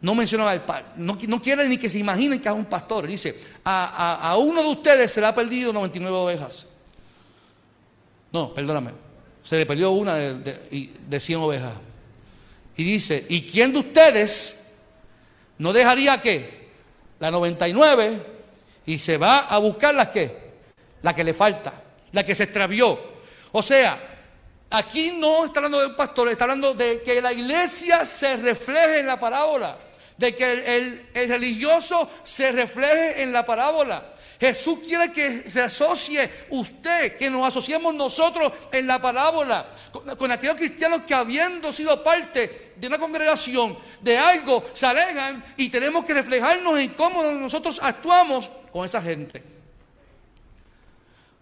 [0.00, 0.64] No menciona al
[0.96, 3.06] no, no quiere ni que se imaginen que es un pastor.
[3.06, 6.66] Dice, a, a uno de ustedes se le ha perdido 99 ovejas.
[8.32, 9.11] No, perdóname
[9.42, 11.74] se le perdió una de, de, 100 ovejas.
[12.76, 14.72] Y dice, ¿y quién de ustedes
[15.58, 16.70] no dejaría que
[17.18, 18.26] la 99
[18.86, 20.36] y se va a buscar la que,
[21.02, 21.72] la que le falta,
[22.12, 22.98] la que se extravió?
[23.52, 23.98] O sea,
[24.70, 29.06] aquí no está hablando del pastor, está hablando de que la iglesia se refleje en
[29.06, 29.76] la parábola,
[30.16, 34.11] de que el religioso se refleje en la parábola.
[34.42, 39.70] Jesús quiere que se asocie usted, que nos asociemos nosotros en la parábola,
[40.18, 45.68] con, aquellos cristianos que habiendo sido parte de una congregación, de algo, se alejan y
[45.68, 49.44] tenemos que reflejarnos en cómo nosotros actuamos con esa gente.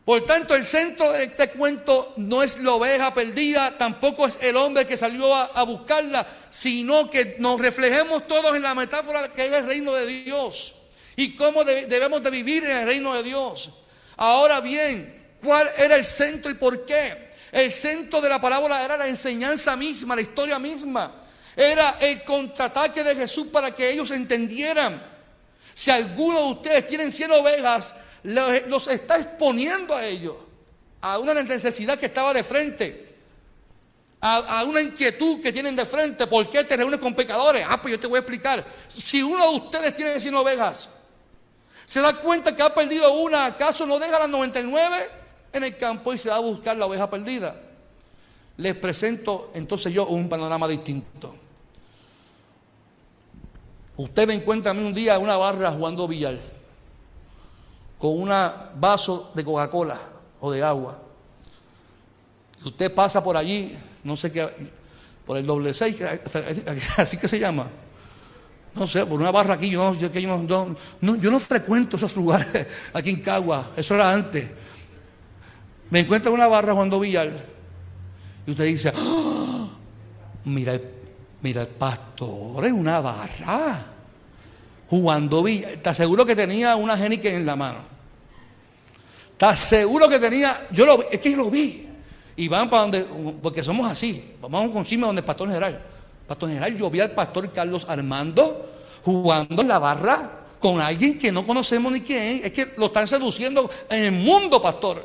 [0.04, 4.56] Por tanto, el centro de este cuento no es la oveja perdida, tampoco es el
[4.56, 9.46] hombre que salió a, a, buscarla, sino que nos reflejemos todos en la metáfora que
[9.46, 10.74] es el reino de Dios
[11.20, 13.68] y cómo debemos de vivir en el reino de Dios.
[14.16, 17.32] Ahora bien, ¿cuál era el centro y por qué?
[17.52, 21.12] El centro de la parábola era la enseñanza misma, la historia misma.
[21.54, 25.06] Era el contraataque de Jesús para que ellos entendieran.
[25.74, 30.36] Si alguno de ustedes tienen 100 ovejas, los está exponiendo a ellos,
[31.02, 33.14] a una necesidad que estaba de frente,
[34.22, 36.26] a, una inquietud que tienen de frente.
[36.26, 37.66] ¿Por qué te reúnes con pecadores?
[37.68, 38.64] Ah, pues yo te voy a explicar.
[38.88, 40.88] Si uno de ustedes tiene 100 ovejas
[41.90, 44.96] se da cuenta que ha perdido una, ¿acaso no deja las 99
[45.52, 47.60] en el campo y se va a buscar la oveja perdida?
[48.58, 51.34] Les presento entonces yo un panorama distinto.
[53.96, 56.38] Usted me encuentra a mí un día en una barra jugando billar
[57.98, 58.28] con un
[58.76, 59.98] vaso de Coca-Cola
[60.38, 60.96] o de agua.
[62.64, 64.48] usted pasa por allí, no sé qué,
[65.26, 65.96] por el doble seis,
[66.98, 67.66] así que se llama
[68.74, 73.20] no sé, por una barra aquí, yo no, yo no, frecuento esos lugares aquí en
[73.20, 74.48] Cagua, eso era antes.
[75.90, 77.30] Me encuentro en una barra jugando billar
[78.46, 79.68] y usted dice, ¡Ah!
[80.44, 80.82] mira, el,
[81.42, 83.86] mira el pastor en una barra
[84.88, 85.72] jugando billar.
[85.72, 87.78] ¿Estás seguro que tenía una genique en la mano?
[89.32, 90.68] ¿Estás seguro que tenía?
[90.70, 91.88] Yo lo vi, es que lo vi.
[92.36, 93.06] Y van para donde,
[93.42, 95.89] porque somos así, vamos con chisme donde el pastor general.
[96.30, 98.70] Pastor General, yo vi al pastor Carlos Armando
[99.04, 102.52] jugando en la barra con alguien que no conocemos ni quién es.
[102.52, 105.04] Que lo están seduciendo en el mundo, pastor.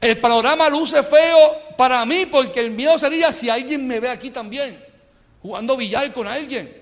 [0.00, 4.30] El panorama luce feo para mí porque el miedo sería si alguien me ve aquí
[4.30, 4.80] también,
[5.42, 6.72] jugando billar con alguien.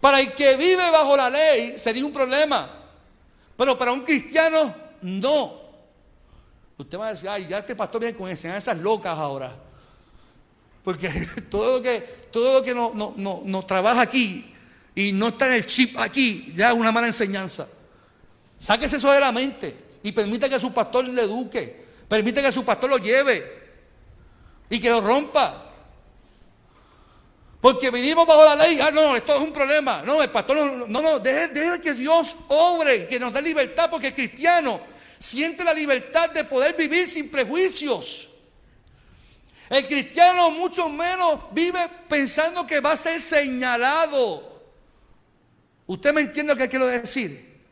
[0.00, 2.70] Para el que vive bajo la ley sería un problema,
[3.56, 5.52] pero para un cristiano no.
[6.78, 9.73] Usted va a decir, ay, ya este pastor viene con enseñanzas locas ahora.
[10.84, 11.08] Porque
[11.50, 14.54] todo lo que, todo lo que nos no, no, trabaja aquí
[14.94, 17.66] y no está en el chip aquí, ya es una mala enseñanza.
[18.58, 21.84] Sáquese eso de la mente y permita que su pastor le eduque.
[22.06, 23.64] Permite que su pastor lo lleve
[24.68, 25.62] y que lo rompa.
[27.60, 30.02] Porque vivimos bajo la ley, ah, no, esto es un problema.
[30.02, 33.88] No, el pastor, no, no, no deje, deje que Dios obre, que nos dé libertad,
[33.90, 34.78] porque el cristiano
[35.18, 38.28] siente la libertad de poder vivir sin prejuicios.
[39.70, 44.52] El cristiano mucho menos vive pensando que va a ser señalado.
[45.86, 47.62] ¿Usted me entiende lo que quiero decir?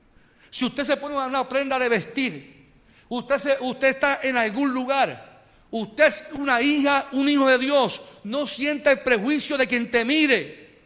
[0.51, 2.73] Si usted se pone una prenda de vestir,
[3.09, 8.47] usted, usted está en algún lugar, usted es una hija, un hijo de Dios, no
[8.47, 10.81] sienta el prejuicio de quien te mire,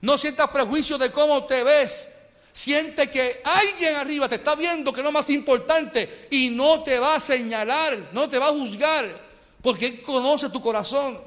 [0.00, 2.08] no sienta prejuicio de cómo te ves,
[2.50, 6.98] siente que alguien arriba te está viendo que es lo más importante y no te
[6.98, 9.23] va a señalar, no te va a juzgar,
[9.64, 11.18] porque Él conoce tu corazón.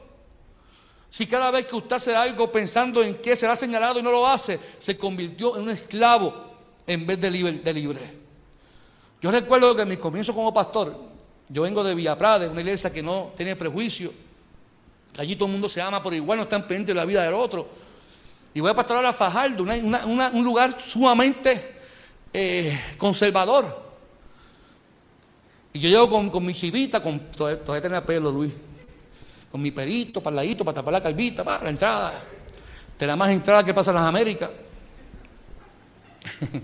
[1.09, 4.27] Si cada vez que usted hace algo pensando en qué será señalado y no lo
[4.27, 6.45] hace, se convirtió en un esclavo
[6.85, 8.13] en vez de libre.
[9.19, 10.95] Yo recuerdo que en mi comienzo como pastor,
[11.49, 14.13] yo vengo de Villa Prada, una iglesia que no tiene prejuicio.
[15.17, 17.33] Allí todo el mundo se ama por igual, no están pendientes de la vida del
[17.33, 17.67] otro.
[18.53, 21.79] Y voy a pastorar a Fajardo, un lugar sumamente
[22.31, 23.86] eh, conservador.
[25.77, 28.51] Y yo llego con, mi chivita, con, todavía, tenía pelo, Luis.
[29.51, 32.13] Con mi perito, parladito, para tapar la calvita, para la entrada.
[32.97, 34.49] De la más entrada que pasa en las Américas.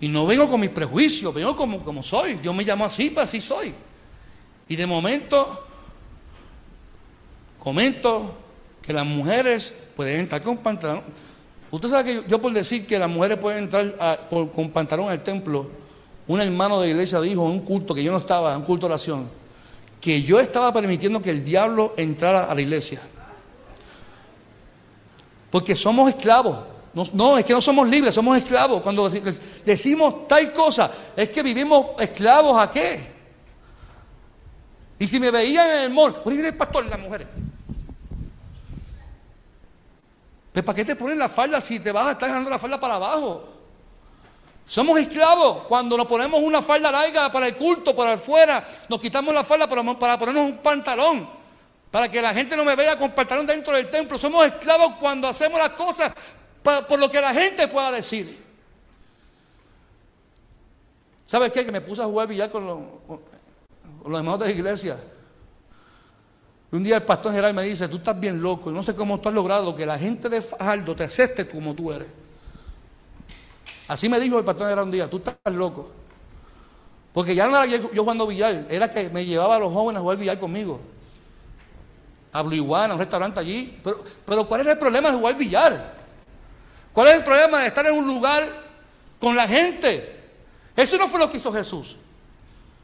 [0.00, 2.40] y no vengo con mis prejuicios, vengo como, como soy.
[2.42, 3.74] Yo me llamo así, pues así soy.
[4.66, 5.66] Y de momento
[7.58, 8.38] comento
[8.80, 11.02] que las mujeres pueden entrar con pantalón.
[11.70, 15.79] Usted sabe que yo, por decir que las mujeres pueden entrar con pantalón al templo,
[16.30, 18.86] un hermano de iglesia dijo en un culto que yo no estaba, en un culto
[18.86, 19.28] de oración,
[20.00, 23.00] que yo estaba permitiendo que el diablo entrara a la iglesia.
[25.50, 26.56] Porque somos esclavos.
[27.14, 28.80] No, es que no somos libres, somos esclavos.
[28.80, 33.10] Cuando decimos tal cosa, es que vivimos esclavos a qué.
[35.00, 37.26] Y si me veían en el mall, por ahí el pastor, las mujeres.
[40.52, 42.78] ¿Pero para qué te ponen la falda si te vas a estar dejando la falda
[42.78, 43.49] para abajo?
[44.64, 49.34] Somos esclavos cuando nos ponemos una falda larga para el culto, para afuera, nos quitamos
[49.34, 51.28] la falda para, para ponernos un pantalón,
[51.90, 54.16] para que la gente no me vea con pantalón dentro del templo.
[54.16, 56.12] Somos esclavos cuando hacemos las cosas
[56.62, 58.44] por lo que la gente pueda decir.
[61.26, 61.64] ¿Sabes qué?
[61.64, 63.20] Que me puse a jugar billar con los, con
[64.10, 64.96] los hermanos de la iglesia.
[66.72, 69.18] Un día el pastor general me dice, tú estás bien loco, y no sé cómo
[69.18, 72.08] tú has logrado que la gente de Fajardo te acepte como tú eres.
[73.90, 75.90] Así me dijo el pastor general un día, tú estás loco.
[77.12, 80.02] Porque ya no era yo jugando billar, era que me llevaba a los jóvenes a
[80.02, 80.80] jugar billar conmigo.
[82.30, 83.80] A Blue Iguana, un restaurante allí.
[84.24, 85.96] Pero, ¿cuál es el problema de jugar billar?
[86.92, 88.48] ¿Cuál es el problema de estar en un lugar
[89.18, 90.20] con la gente?
[90.76, 91.96] Eso no fue lo que hizo Jesús.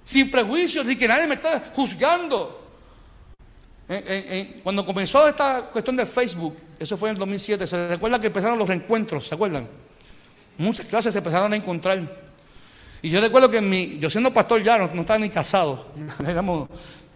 [0.03, 2.63] Sin prejuicios, ni que nadie me está juzgando
[4.65, 8.59] cuando comenzó esta cuestión de Facebook, eso fue en el 2007, se recuerda que empezaron
[8.59, 9.86] los reencuentros, ¿se acuerdan?
[10.59, 12.01] Muchas clases se empezaron a encontrar.
[13.03, 15.87] Y yo recuerdo que mi, yo siendo pastor ya no, estaba ni casado,
[16.27, 16.69] éramos,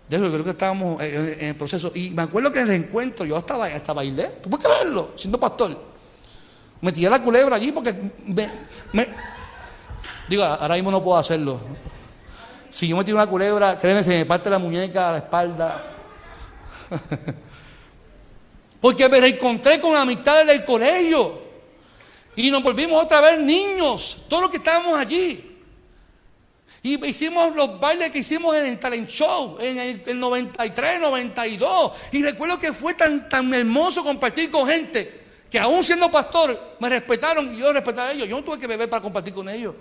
[0.09, 1.93] yo creo que estábamos en, el proceso.
[1.95, 5.13] Y me acuerdo que en el reencuentro yo hasta, hasta bailé, ¿tú puedes creerlo?
[5.17, 5.77] Siendo pastor.
[6.81, 9.09] Me tiré la culebra allí porque me,
[10.29, 11.61] digo, ahora mismo no puedo hacerlo.
[12.69, 15.83] Si yo me tiro una culebra, créeme, se me parte la muñeca, la espalda.
[18.81, 21.50] Porque me reencontré con amistades del colegio.
[22.41, 25.59] Y nos volvimos otra vez niños, todos los que estábamos allí.
[26.83, 31.93] Y hicimos los bailes que hicimos en el talent show, en el, 93, 92.
[32.13, 35.21] Y recuerdo que fue tan, tan hermoso compartir con gente
[35.51, 38.27] que aún siendo pastor me respetaron y yo respetaba a ellos.
[38.27, 39.75] Yo no tuve que beber para compartir con ellos.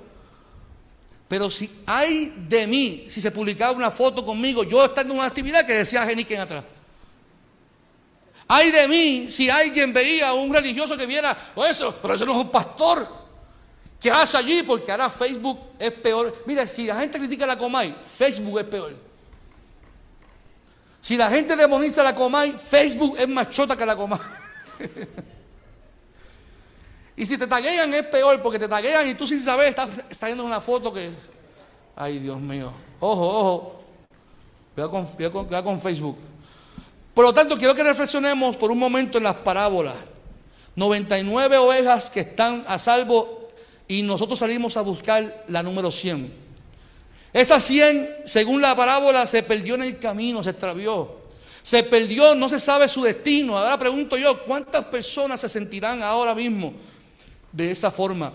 [1.29, 5.29] Pero si hay de mí, si se publicaba una foto conmigo, yo estando en una
[5.29, 6.65] actividad que decía Geniken atrás.
[8.51, 12.25] Ay de mí si alguien veía a un religioso que viera, oh, eso, pero eso
[12.25, 13.07] no es un pastor.
[13.99, 14.63] ¿Qué hace allí?
[14.63, 16.35] Porque ahora Facebook es peor.
[16.47, 18.95] Mira, si la gente critica la Comay, Facebook es peor.
[20.99, 24.19] Si la gente demoniza la Comay, Facebook es más chota que la Comay.
[27.17, 30.43] y si te taguean es peor, porque te taguean y tú sin saber estás trayendo
[30.43, 31.11] una foto que,
[31.95, 32.71] ay Dios mío.
[32.99, 33.83] Ojo, ojo.
[34.73, 36.17] Cuidado con, con- cuidado con Facebook.
[37.13, 39.95] Por lo tanto, quiero que reflexionemos por un momento en las parábolas.
[40.75, 43.49] 99 ovejas que están a salvo
[43.87, 46.31] y nosotros salimos a buscar la número 100.
[47.33, 51.19] Esa 100, según la parábola, se perdió en el camino, se extravió.
[51.61, 53.57] Se perdió, no se sabe su destino.
[53.57, 56.73] Ahora pregunto yo, ¿cuántas personas se sentirán ahora mismo
[57.51, 58.31] de esa forma?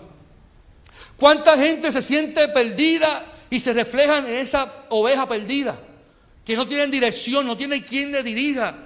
[1.17, 5.77] ¿Cuánta gente se siente perdida y se reflejan en esa oveja perdida?
[6.45, 8.77] Que no tienen dirección, no tienen quien le dirija.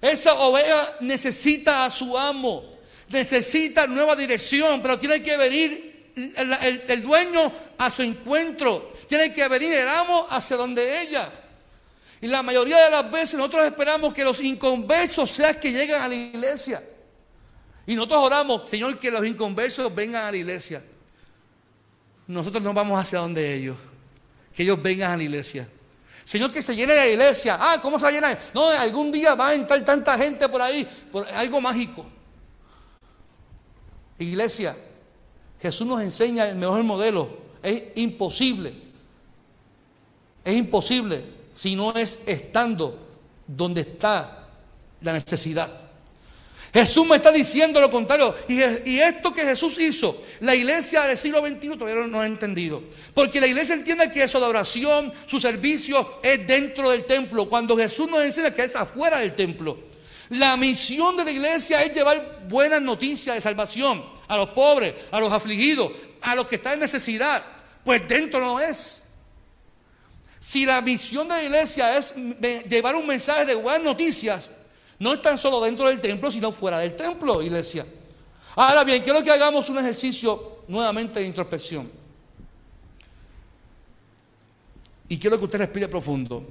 [0.00, 2.64] Esa oveja necesita a su amo,
[3.08, 9.46] necesita nueva dirección, pero tiene que venir el, el- dueño a su encuentro, tiene que
[9.48, 11.30] venir el amo hacia donde ella.
[12.20, 16.08] Y la mayoría de las veces nosotros esperamos que los inconversos sean que lleguen a
[16.08, 16.82] la iglesia.
[17.84, 20.84] Y nosotros oramos, Señor, que los inconversos vengan a la iglesia.
[22.28, 23.76] Nosotros no vamos hacia donde ellos,
[24.54, 25.68] que ellos vengan a la iglesia.
[26.24, 27.58] Señor, que se llene la iglesia.
[27.60, 28.40] Ah, ¿cómo se va a llenar?
[28.54, 32.06] No, algún día va a entrar tanta gente por ahí, por algo mágico.
[34.18, 34.76] Iglesia,
[35.60, 37.28] Jesús nos enseña el mejor modelo.
[37.62, 38.74] Es imposible.
[40.44, 42.98] Es imposible si no es estando
[43.46, 44.48] donde está
[45.00, 45.81] la necesidad.
[46.72, 48.34] Jesús me está diciendo lo contrario.
[48.48, 52.82] Y, esto que Jesús hizo, la iglesia del siglo XXI todavía no, ha entendido.
[53.12, 57.46] Porque la iglesia entiende que su adoración, su servicio es dentro del templo.
[57.46, 59.78] Cuando Jesús nos enseña que es afuera del templo.
[60.30, 65.20] La misión de la iglesia es llevar buenas noticias de salvación a los pobres, a
[65.20, 65.92] los afligidos,
[66.22, 67.44] a los que están en necesidad.
[67.84, 69.02] Pues dentro no es.
[70.40, 72.14] Si la misión de la iglesia es
[72.66, 74.50] llevar un mensaje de buenas noticias,
[75.02, 77.84] no es tan solo dentro del templo, sino fuera del templo, iglesia.
[78.54, 81.90] Ahora bien, quiero que hagamos un ejercicio nuevamente de introspección.
[85.08, 86.46] Y quiero que usted respire profundo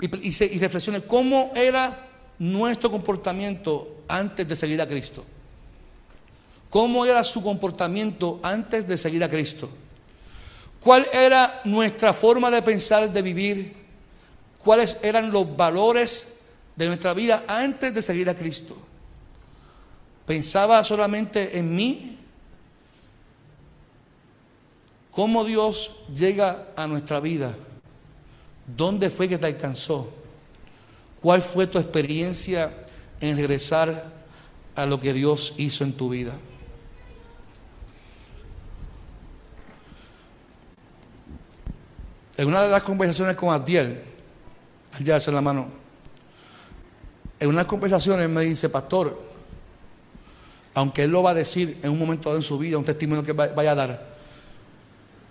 [0.00, 2.08] y, y reflexione cómo era
[2.40, 5.24] nuestro comportamiento antes de seguir a Cristo.
[6.70, 9.70] ¿Cómo era su comportamiento antes de seguir a Cristo?
[10.80, 13.76] ¿Cuál era nuestra forma de pensar, de vivir?
[14.58, 16.41] ¿Cuáles eran los valores
[16.76, 18.76] de nuestra vida antes de seguir a Cristo?
[20.26, 22.18] ¿Pensaba solamente en mí?
[25.10, 27.54] ¿Cómo Dios llega a nuestra vida?
[28.66, 30.12] ¿Dónde fue que te alcanzó?
[31.20, 32.72] ¿Cuál fue tu experiencia
[33.20, 34.10] en regresar
[34.74, 36.32] a lo que Dios hizo en tu vida?
[42.36, 44.00] En una de las conversaciones con Adiel,
[44.94, 45.81] Adiel alza la mano,
[47.42, 49.20] en unas conversaciones me dice, pastor,
[50.74, 53.24] aunque él lo va a decir en un momento dado en su vida, un testimonio
[53.24, 54.16] que va- vaya a dar,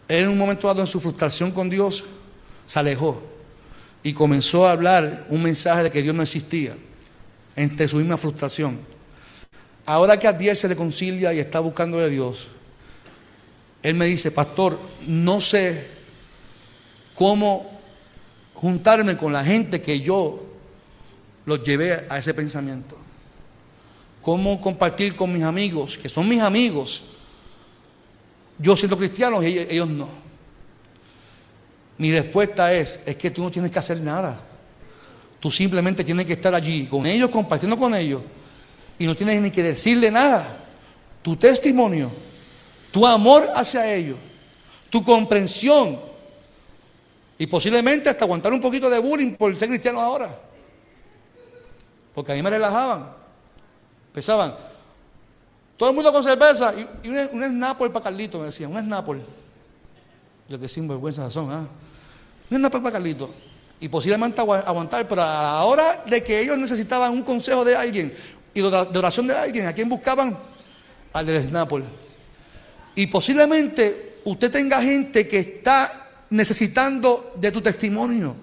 [0.10, 2.04] él en un momento dado en su frustración con Dios,
[2.66, 3.24] se alejó
[4.04, 6.76] y comenzó a hablar un mensaje de que Dios no existía
[7.56, 8.80] entre su misma frustración.
[9.86, 12.50] Ahora que a Dios se le concilia y está buscando de Dios,
[13.84, 15.88] él me dice, pastor, no sé
[17.16, 17.80] cómo
[18.54, 20.51] juntarme con la gente que yo
[21.46, 22.98] los llevé a ese pensamiento.
[24.22, 27.04] Cómo compartir con mis amigos, que son mis amigos,
[28.60, 30.08] yo siendo cristiano y ellos, no.
[31.98, 34.40] Mi respuesta es, es que tú no tienes que hacer nada.
[35.40, 38.22] Tú simplemente tienes que estar allí con ellos, compartiendo con ellos.
[39.00, 40.60] Y no tienes ni que decirle nada.
[41.24, 42.12] Tu testimonio,
[42.92, 44.18] tu amor hacia ellos,
[44.92, 46.00] tu comprensión.
[47.40, 50.51] Y posiblemente hasta aguantar un poquito de bullying por ser cristiano ahora.
[52.14, 53.08] Porque a mí me relajaban.
[54.14, 54.54] Pensaban,
[55.78, 59.22] todo el mundo con cerveza y, un, un snapple para Carlito, me decían, un snapple.
[60.50, 61.66] Yo que sinvergüenza son, ¿ah?
[62.50, 63.34] Un snapple para Carlito.
[63.80, 67.76] Y posiblemente agua- aguantar, pero a la hora de que ellos necesitaban un consejo de
[67.76, 68.14] alguien
[68.54, 70.38] y de ora- de oración de alguien, ¿a quién buscaban?
[71.14, 71.84] Al del snapple.
[72.96, 78.36] Y posiblemente usted tenga gente que está necesitando de tu testimonio.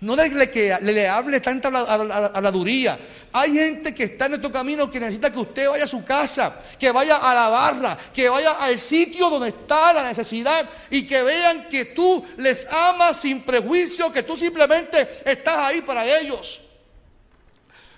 [0.00, 2.98] No que le, le hable tanta habla- habla- habladuría.
[3.32, 6.58] Hay gente que está en nuestro camino que necesita que usted vaya a su casa,
[6.78, 11.22] que vaya a la barra, que vaya al sitio donde está la necesidad y que
[11.22, 16.60] vean que tú les amas sin prejuicio, que tú simplemente estás ahí para ellos.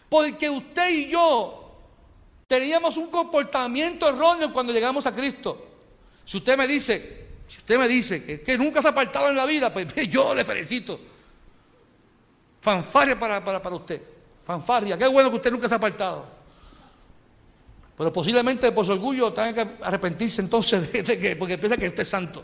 [0.09, 1.77] Porque usted y yo
[2.47, 5.67] teníamos un comportamiento erróneo cuando llegamos a Cristo.
[6.25, 9.37] Si usted me dice, si usted me dice que, que nunca se ha apartado en
[9.37, 11.01] la vida, pues yo le felicito.
[12.61, 14.03] Fanfarria para, para, para usted.
[14.43, 14.97] Fanfarria.
[14.97, 16.27] Qué bueno que usted nunca se ha apartado.
[17.97, 22.03] Pero posiblemente por su orgullo tenga que arrepentirse entonces de, que, porque piensa que usted
[22.03, 22.43] es santo.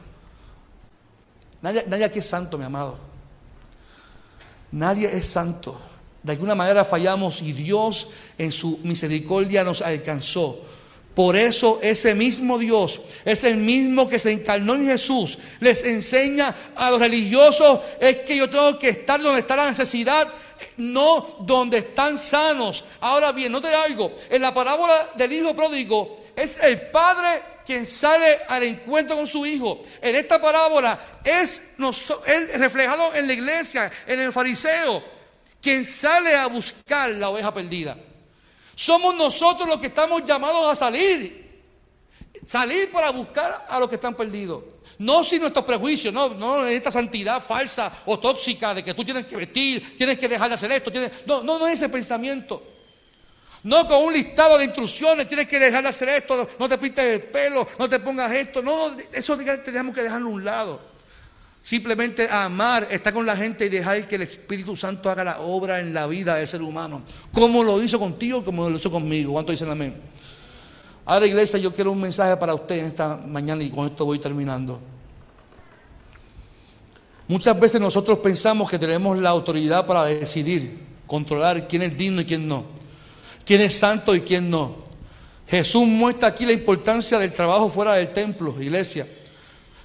[1.62, 2.98] Nadie, nadie aquí es santo, mi amado.
[4.72, 5.80] Nadie es santo.
[6.22, 10.60] De alguna manera fallamos y Dios en su misericordia nos alcanzó.
[11.14, 15.38] Por eso ese mismo Dios es el mismo que se encarnó en Jesús.
[15.60, 20.26] Les enseña a los religiosos es que yo tengo que estar donde está la necesidad,
[20.76, 22.84] no donde están sanos.
[23.00, 24.14] Ahora bien, note algo.
[24.28, 29.46] En la parábola del hijo pródigo es el padre quien sale al encuentro con su
[29.46, 29.82] hijo.
[30.02, 31.74] En esta parábola es
[32.26, 35.02] él reflejado en la iglesia, en el fariseo,
[35.62, 37.96] quien sale a buscar la oveja perdida.
[38.74, 41.44] Somos nosotros los que estamos llamados a salir.
[42.46, 44.64] Salir para buscar a los que están perdidos.
[44.98, 49.26] No sin nuestros prejuicios, no, no esta santidad falsa o tóxica de que tú tienes
[49.26, 50.92] que vestir, tienes que dejar de hacer esto.
[51.26, 52.62] No, no, no es ese pensamiento.
[53.64, 57.04] No con un listado de instrucciones, tienes que dejar de hacer esto, no te pintes
[57.04, 58.62] el pelo, no te pongas esto.
[58.62, 60.93] No, eso tenemos que dejarlo a un lado.
[61.64, 65.80] Simplemente amar, estar con la gente y dejar que el Espíritu Santo haga la obra
[65.80, 67.00] en la vida del ser humano.
[67.32, 69.32] Como lo hizo contigo, como lo hizo conmigo.
[69.32, 69.96] ¿Cuánto dicen amén?
[71.06, 74.78] Ahora, iglesia, yo quiero un mensaje para usted esta mañana y con esto voy terminando.
[77.26, 82.26] Muchas veces nosotros pensamos que tenemos la autoridad para decidir, controlar quién es digno y
[82.26, 82.66] quién no,
[83.42, 84.84] quién es santo y quién no.
[85.48, 89.06] Jesús muestra aquí la importancia del trabajo fuera del templo, iglesia.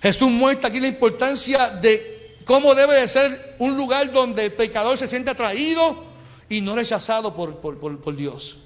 [0.02, 4.97] Jesús muestra aquí la importancia de cómo debe de ser un lugar donde el pecador
[4.97, 6.06] se siente atraído
[6.47, 8.58] y no rechazado por, por, Dios.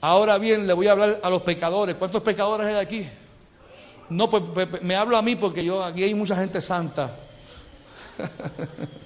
[0.00, 1.94] Ahora bien, le voy a hablar a los pecadores.
[1.94, 3.08] ¿Cuántos pecadores hay aquí?
[4.10, 7.16] No, pues, pues, pues me hablo a mí porque yo aquí hay mucha gente santa.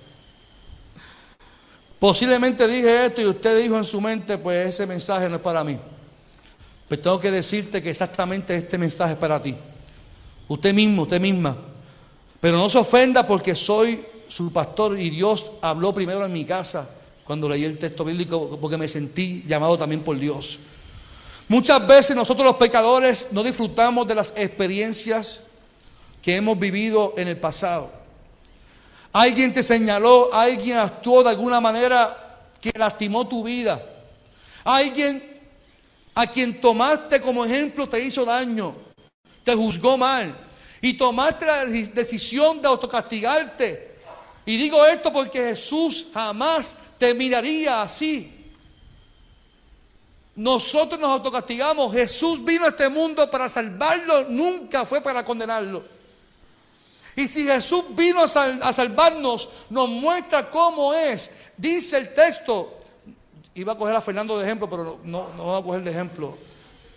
[2.01, 5.63] Posiblemente dije esto y usted dijo en su mente, pues ese mensaje no es para
[5.65, 5.79] mí.
[6.89, 9.57] Pues tengo que decirte que exactamente este mensaje es para ti.
[10.49, 11.57] Usted mismo, usted misma.
[12.41, 16.89] Pero no se ofenda porque soy su pastor y Dios habló primero en mi casa
[17.25, 20.59] cuando leí el texto bíblico porque me sentí llamado también por Dios.
[21.49, 25.43] Muchas veces nosotros los pecadores no disfrutamos de las experiencias
[26.23, 27.91] que hemos vivido en el pasado.
[29.13, 33.83] Alguien te señaló, alguien actuó de alguna manera que lastimó tu vida.
[34.65, 35.23] Alguien
[36.15, 38.88] a quien tomaste como ejemplo te hizo daño
[39.49, 40.37] te juzgó mal
[40.83, 43.97] y tomaste la decisión de autocastigarte.
[44.45, 48.53] Y digo esto porque Jesús jamás te miraría así.
[50.37, 51.95] Nosotros nos autocastigamos.
[51.95, 55.83] Jesús vino a este mundo para salvarlo, nunca fue para condenarlo.
[57.17, 61.31] Y si Jesús vino a, salvarnos, nos muestra cómo es.
[61.57, 62.83] Dice el texto,
[63.55, 66.37] iba a coger a Fernando de ejemplo, pero no, no, a coger de ejemplo.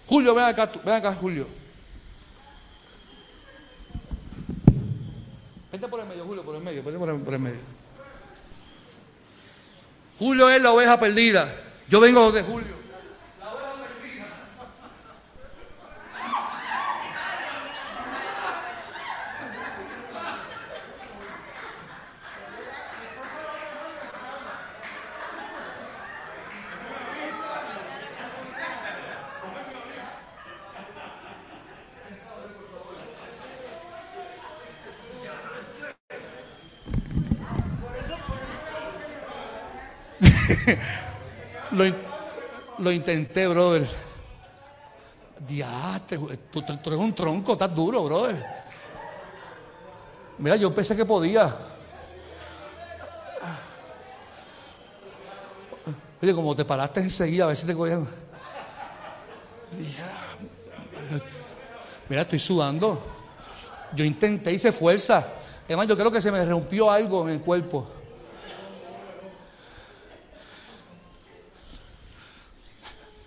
[0.06, 1.61] Julio, ven acá, ven acá, Julio.
[5.72, 7.60] Vente por el medio, Julio, por el medio, vente por el, por el medio.
[10.20, 11.54] Julio es la oveja perdida.
[11.88, 12.81] Yo vengo de Julio.
[42.80, 43.88] lo, intenté, brother.
[45.48, 46.18] Diastre,
[46.52, 48.46] tú, tú, eres un tronco, estás duro, brother.
[50.38, 51.54] Mira, yo pensé que podía.
[56.22, 58.08] Oye, como te paraste enseguida, a ver si te cogían.
[62.08, 63.02] Mira, estoy sudando.
[63.96, 65.26] Yo intenté, hice fuerza.
[65.66, 67.88] Además, yo creo que se me rompió algo en el cuerpo.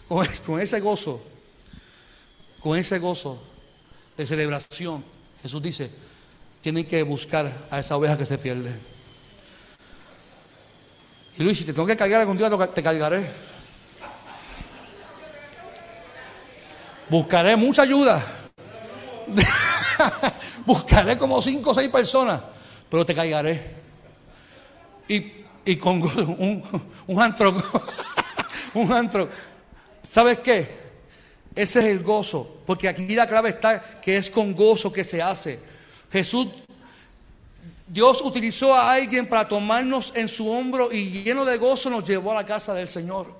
[0.09, 1.23] Con, ese gozo,
[2.61, 3.41] con ese gozo
[4.17, 5.05] de celebración,
[5.43, 5.91] Jesús dice,
[6.61, 8.75] tienen que buscar a esa oveja que se pierde.
[11.37, 13.29] Y Luis, si te tengo que cargar contigo, te cargaré.
[17.09, 18.25] Buscaré mucha ayuda.
[20.67, 22.41] Buscaré como cinco o seis personas,
[22.89, 23.75] pero te cargaré.
[25.09, 26.03] Y, con
[26.39, 26.63] un,
[27.07, 27.55] un antro,
[28.75, 29.29] un antro
[30.07, 30.85] ¿Sabes qué?
[31.55, 35.23] Ese es el gozo, porque aquí la clave está que es con gozo que se
[35.23, 35.59] hace.
[36.11, 36.49] Jesús,
[37.87, 42.33] Dios utilizó a alguien para tomarnos en su hombro y lleno de gozo nos llevó
[42.33, 43.35] a la casa del Señor.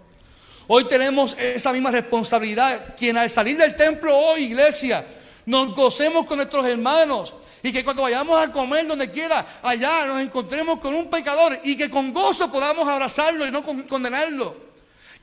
[0.67, 5.05] Hoy tenemos esa misma responsabilidad, quien al salir del templo hoy, iglesia,
[5.45, 10.21] nos gocemos con nuestros hermanos Y que cuando vayamos a comer donde quiera, allá nos
[10.21, 14.55] encontremos con un pecador y que con gozo podamos abrazarlo y no condenarlo.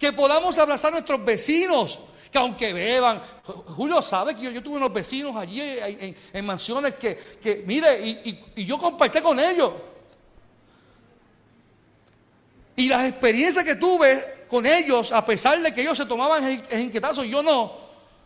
[0.01, 1.99] Que podamos abrazar a nuestros vecinos,
[2.31, 3.21] que aunque beban,
[3.67, 9.21] Julio sabe que yo, tuve unos vecinos allí en, mansiones que, mire, y, yo compartí
[9.21, 9.71] con ellos.
[12.77, 16.81] Y las experiencias que tuve con ellos, a pesar de que ellos se tomaban en
[16.81, 17.71] inquietazo, yo no.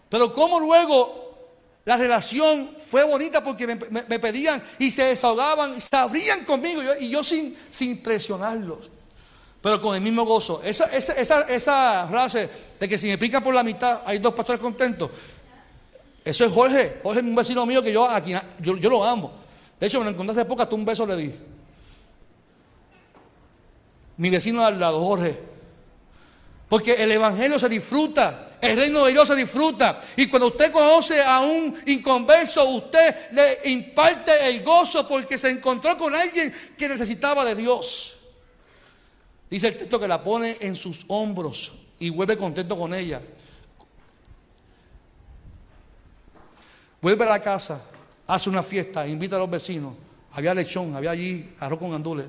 [0.07, 1.49] Pero como luego
[1.83, 3.75] la relación fue bonita porque me,
[4.19, 8.94] pedían y se desahogaban, sabrían conmigo y yo sin, sin presionarlos.
[9.65, 10.61] Pero con el mismo gozo.
[10.63, 12.47] Esa, esa, frase
[12.79, 15.09] de que si me pican por la mitad hay dos pastores contentos.
[16.23, 16.99] Eso es Jorge.
[17.01, 19.33] Jorge es un vecino mío que yo aquí yo, lo amo.
[19.79, 21.33] De hecho, me lo encontré hace poco, hasta un beso le di.
[24.17, 25.35] Mi vecino al lado, Jorge.
[26.69, 28.57] Porque el evangelio se disfruta.
[28.61, 29.99] El reino de Dios se disfruta.
[30.15, 35.97] Y cuando usted conoce a un inconverso, usted le imparte el gozo porque se encontró
[35.97, 38.14] con alguien que necesitaba de Dios.
[39.49, 43.21] Dice el texto que la pone en sus hombros y vuelve contento con ella.
[47.01, 47.83] Vuelve a la casa,
[48.25, 49.93] hace una fiesta, invita a los vecinos.
[50.31, 52.25] Había lechón, había allí arroz con gandules.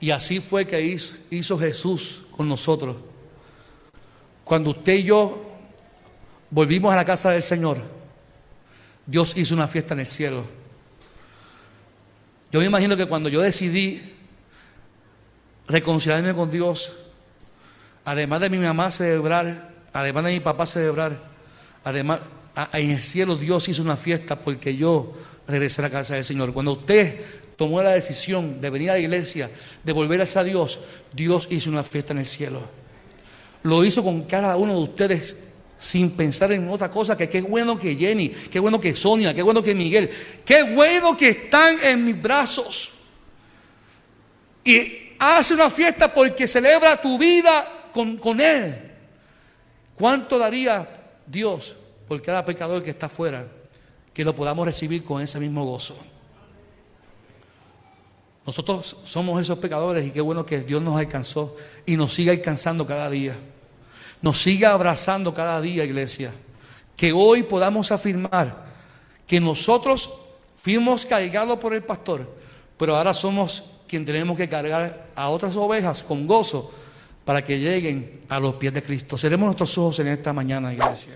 [0.00, 0.80] Y así fue que
[1.30, 2.96] hizo Jesús con nosotros.
[4.44, 5.44] Cuando usted y yo
[6.50, 7.82] volvimos a la casa del Señor,
[9.06, 10.44] Dios hizo una fiesta en el cielo.
[12.50, 14.17] Yo me imagino que cuando yo decidí
[15.68, 16.92] reconciliarme con Dios,
[18.04, 21.18] además de mi mamá celebrar, además de mi papá celebrar,
[21.84, 22.20] además
[22.72, 25.12] en el cielo Dios hizo una fiesta porque yo
[25.46, 26.52] regresé a la casa del Señor.
[26.52, 27.20] Cuando usted
[27.56, 29.50] tomó la decisión de venir a la iglesia,
[29.84, 30.80] de volver a Dios,
[31.12, 32.78] Dios hizo una fiesta en el cielo
[33.62, 35.36] lo hizo con cada uno de ustedes
[35.76, 39.42] sin pensar en otra cosa, que qué bueno que Jenny, qué bueno que Sonia, qué
[39.42, 40.10] bueno que Miguel,
[40.44, 42.92] qué bueno que están en mis brazos.
[44.64, 48.92] Y hace una fiesta porque celebra tu vida con, con Él.
[49.94, 50.88] ¿Cuánto daría
[51.26, 53.46] Dios por cada pecador que está afuera?
[54.14, 55.96] Que lo podamos recibir con ese mismo gozo.
[58.46, 61.54] Nosotros somos esos pecadores y qué bueno que Dios nos alcanzó
[61.84, 63.36] y nos sigue alcanzando cada día.
[64.22, 66.32] Nos sigue abrazando cada día, iglesia.
[66.96, 68.66] Que hoy podamos afirmar
[69.26, 70.10] que nosotros
[70.56, 72.26] fuimos cargados por el pastor,
[72.78, 76.72] pero ahora somos quien tenemos que cargar a otras ovejas con gozo
[77.24, 79.18] para que lleguen a los pies de Cristo.
[79.18, 81.14] Seremos nuestros ojos en esta mañana, iglesia.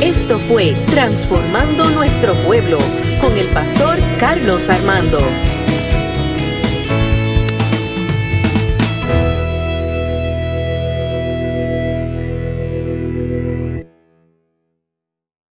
[0.00, 2.78] Esto fue Transformando Nuestro Pueblo
[3.20, 5.20] con el pastor Carlos Armando.